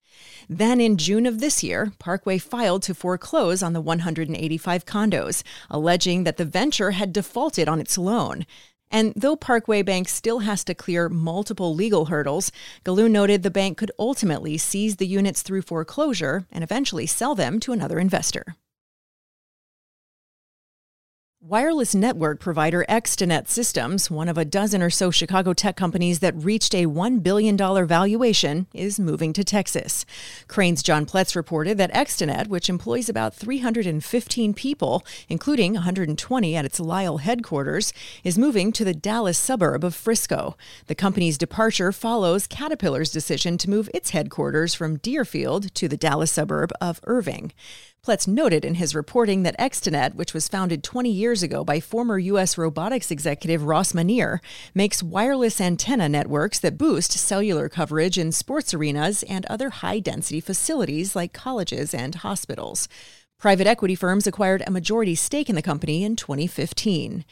Then 0.48 0.80
in 0.80 0.96
June 0.96 1.26
of 1.26 1.42
this 1.42 1.62
year, 1.62 1.92
Parkway 2.00 2.38
filed 2.38 2.84
to 2.84 2.96
foreclose 2.96 3.62
on 3.62 3.74
the 3.74 3.82
185 3.82 4.86
condos, 4.86 5.44
alleging 5.70 6.24
that 6.24 6.38
the 6.38 6.46
venture 6.46 6.92
had 6.92 7.12
defaulted 7.12 7.68
on 7.68 7.82
its 7.82 7.98
loan. 7.98 8.46
And 8.92 9.14
though 9.16 9.36
Parkway 9.36 9.82
Bank 9.84 10.10
still 10.10 10.40
has 10.40 10.64
to 10.64 10.74
clear 10.74 11.10
multiple 11.10 11.76
legal 11.76 12.06
hurdles, 12.06 12.52
Gallun 12.84 13.12
noted 13.12 13.44
the 13.44 13.52
bank 13.52 13.78
could 13.78 13.92
ultimately 14.00 14.58
seize 14.58 14.96
the 14.96 15.08
units 15.08 15.42
through 15.42 15.62
foreclosure 15.62 16.48
and 16.52 16.64
eventually 16.64 17.06
sell 17.06 17.36
them 17.36 17.60
to 17.60 17.72
another 17.72 18.00
investor. 18.00 18.56
Wireless 21.42 21.96
network 21.96 22.42
provider 22.42 22.86
Extenet 22.90 23.48
Systems, 23.48 24.12
one 24.12 24.28
of 24.28 24.38
a 24.38 24.44
dozen 24.44 24.82
or 24.82 24.90
so 24.90 25.10
Chicago 25.10 25.54
tech 25.54 25.78
companies 25.78 26.20
that 26.20 26.36
reached 26.36 26.76
a 26.76 26.86
$1 26.86 27.24
billion 27.24 27.56
valuation, 27.56 28.68
is 28.74 29.00
moving 29.00 29.32
to 29.32 29.46
Texas. 29.46 30.06
Crain's 30.50 30.84
John 30.84 31.06
Pletz 31.06 31.38
reported 31.38 31.78
that 31.78 31.94
Extenet, 31.94 32.48
which 32.48 32.68
employs 32.68 33.08
about 33.08 33.34
315 33.34 34.54
people, 34.54 35.06
including 35.30 35.76
120 35.76 36.58
at 36.58 36.66
its 36.66 36.78
Lisle 36.78 37.20
headquarters, 37.20 37.94
is 38.22 38.38
moving 38.38 38.74
to 38.74 38.84
the 38.84 38.94
Dallas 38.94 39.38
suburb 39.38 39.86
of 39.86 39.96
Frisco. 39.96 40.58
The 40.88 40.96
company's 40.96 41.38
departure 41.38 41.94
follows 41.94 42.48
Caterpillar's 42.48 43.14
decision 43.14 43.58
to 43.60 43.70
move 43.70 43.90
its 43.94 44.10
headquarters 44.10 44.74
from 44.74 44.98
Deerfield 44.98 45.74
to 45.76 45.88
the 45.88 45.96
Dallas 45.96 46.34
suburb 46.34 46.74
of 46.82 47.00
Irving. 47.06 47.54
Pletz 48.06 48.28
noted 48.28 48.64
in 48.64 48.76
his 48.76 48.96
reporting 48.96 49.44
that 49.44 49.58
Extenet, 49.60 50.16
which 50.16 50.34
was 50.34 50.48
founded 50.48 50.84
20 50.84 51.10
years 51.12 51.44
ago 51.44 51.66
by 51.66 51.82
former 51.82 52.18
U.S. 52.18 52.58
robotics 52.58 53.12
executive 53.12 53.64
Ross 53.64 53.92
Manire, 53.92 54.40
makes 54.74 55.04
wireless 55.04 55.60
antenna 55.60 56.08
networks 56.08 56.60
that 56.60 56.78
boost 56.78 57.12
cellular 57.12 57.68
coverage 57.68 58.18
in 58.18 58.32
sports 58.32 58.74
arenas 58.74 59.24
and 59.24 59.46
other 59.48 59.70
high 59.70 60.00
density 60.00 60.40
facilities 60.40 61.14
like 61.14 61.34
colleges 61.34 61.94
and 61.94 62.16
hospitals. 62.16 62.88
Private 63.40 63.68
equity 63.68 63.96
firms 63.96 64.28
acquired 64.28 64.64
a 64.68 64.72
majority 64.72 65.16
stake 65.16 65.48
in 65.48 65.56
the 65.56 65.62
company 65.62 66.04
in 66.04 66.18
2015. 66.18 67.24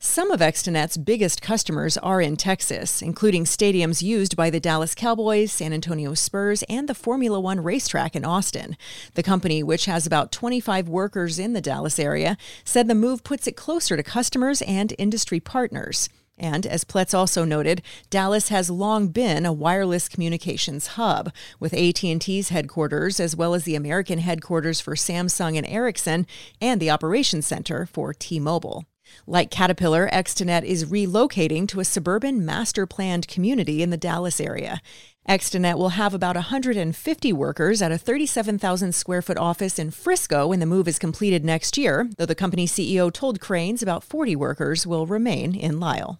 Some 0.00 0.32
of 0.32 0.42
Extenet's 0.42 0.96
biggest 0.96 1.40
customers 1.40 1.96
are 1.98 2.20
in 2.20 2.36
Texas, 2.36 3.00
including 3.00 3.44
stadiums 3.44 4.02
used 4.02 4.36
by 4.36 4.50
the 4.50 4.58
Dallas 4.58 4.92
Cowboys, 4.92 5.52
San 5.52 5.72
Antonio 5.72 6.14
Spurs, 6.14 6.64
and 6.64 6.88
the 6.88 6.96
Formula 6.96 7.38
One 7.38 7.62
racetrack 7.62 8.16
in 8.16 8.24
Austin. 8.24 8.76
The 9.14 9.22
company, 9.22 9.62
which 9.62 9.84
has 9.84 10.04
about 10.04 10.32
25 10.32 10.88
workers 10.88 11.38
in 11.38 11.52
the 11.52 11.60
Dallas 11.60 12.00
area, 12.00 12.36
said 12.64 12.88
the 12.88 12.96
move 12.96 13.22
puts 13.22 13.46
it 13.46 13.56
closer 13.56 13.96
to 13.96 14.02
customers 14.02 14.62
and 14.62 14.92
industry 14.98 15.38
partners. 15.38 16.08
And 16.38 16.66
as 16.66 16.84
Pletz 16.84 17.14
also 17.14 17.44
noted, 17.44 17.82
Dallas 18.10 18.48
has 18.48 18.70
long 18.70 19.08
been 19.08 19.44
a 19.44 19.52
wireless 19.52 20.08
communications 20.08 20.88
hub, 20.88 21.32
with 21.60 21.74
AT&T's 21.74 22.48
headquarters 22.48 23.20
as 23.20 23.36
well 23.36 23.54
as 23.54 23.64
the 23.64 23.76
American 23.76 24.18
headquarters 24.18 24.80
for 24.80 24.94
Samsung 24.94 25.56
and 25.56 25.66
Ericsson 25.66 26.26
and 26.60 26.80
the 26.80 26.90
operations 26.90 27.46
center 27.46 27.86
for 27.86 28.12
T-Mobile. 28.14 28.84
Like 29.26 29.50
Caterpillar, 29.50 30.08
Extenet 30.10 30.64
is 30.64 30.86
relocating 30.86 31.68
to 31.68 31.80
a 31.80 31.84
suburban 31.84 32.44
master 32.44 32.86
planned 32.86 33.28
community 33.28 33.82
in 33.82 33.90
the 33.90 33.96
Dallas 33.96 34.40
area. 34.40 34.80
Extenet 35.28 35.78
will 35.78 35.90
have 35.90 36.14
about 36.14 36.34
150 36.34 37.32
workers 37.32 37.80
at 37.80 37.92
a 37.92 37.98
37,000 37.98 38.92
square 38.92 39.22
foot 39.22 39.38
office 39.38 39.78
in 39.78 39.92
Frisco 39.92 40.48
when 40.48 40.58
the 40.58 40.66
move 40.66 40.88
is 40.88 40.98
completed 40.98 41.44
next 41.44 41.78
year, 41.78 42.10
though 42.18 42.26
the 42.26 42.34
company 42.34 42.66
CEO 42.66 43.12
told 43.12 43.40
Crain's 43.40 43.82
about 43.82 44.02
40 44.02 44.34
workers 44.34 44.84
will 44.84 45.06
remain 45.06 45.54
in 45.54 45.78
Lisle. 45.78 46.18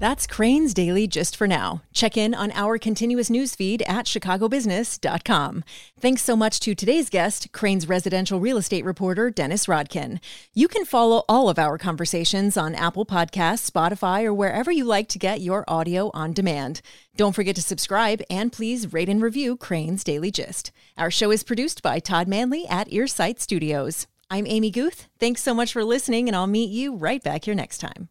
That's 0.00 0.26
Crain's 0.26 0.72
Daily 0.72 1.06
just 1.06 1.36
for 1.36 1.46
now. 1.46 1.82
Check 1.92 2.16
in 2.16 2.32
on 2.34 2.52
our 2.52 2.78
continuous 2.78 3.28
news 3.28 3.54
feed 3.54 3.82
at 3.82 4.06
chicagobusiness.com. 4.06 5.62
Thanks 6.00 6.22
so 6.24 6.34
much 6.34 6.58
to 6.60 6.74
today's 6.74 7.10
guest, 7.10 7.52
Crain's 7.52 7.86
residential 7.86 8.40
real 8.40 8.56
estate 8.56 8.86
reporter, 8.86 9.28
Dennis 9.28 9.66
Rodkin. 9.66 10.18
You 10.54 10.68
can 10.68 10.86
follow 10.86 11.24
all 11.28 11.50
of 11.50 11.58
our 11.58 11.76
conversations 11.76 12.56
on 12.56 12.74
Apple 12.74 13.04
Podcasts, 13.04 13.70
Spotify, 13.70 14.24
or 14.24 14.32
wherever 14.32 14.72
you 14.72 14.84
like 14.84 15.06
to 15.08 15.18
get 15.18 15.42
your 15.42 15.66
audio 15.68 16.10
on 16.14 16.32
demand. 16.32 16.80
Don't 17.14 17.34
forget 17.34 17.56
to 17.56 17.62
subscribe 17.62 18.22
and 18.30 18.50
please 18.50 18.94
rate 18.94 19.10
and 19.10 19.20
review 19.20 19.54
Crain's 19.54 20.02
Daily 20.02 20.30
Gist. 20.30 20.72
Our 20.96 21.10
show 21.10 21.30
is 21.30 21.44
produced 21.44 21.82
by 21.82 21.98
Todd 21.98 22.26
Manley 22.26 22.66
at 22.68 22.90
Earsight 22.90 23.38
Studios. 23.38 24.06
I'm 24.30 24.46
Amy 24.46 24.70
Guth. 24.70 25.10
Thanks 25.18 25.42
so 25.42 25.52
much 25.52 25.74
for 25.74 25.84
listening, 25.84 26.26
and 26.26 26.34
I'll 26.34 26.46
meet 26.46 26.70
you 26.70 26.94
right 26.94 27.22
back 27.22 27.44
here 27.44 27.54
next 27.54 27.82
time. 27.82 28.08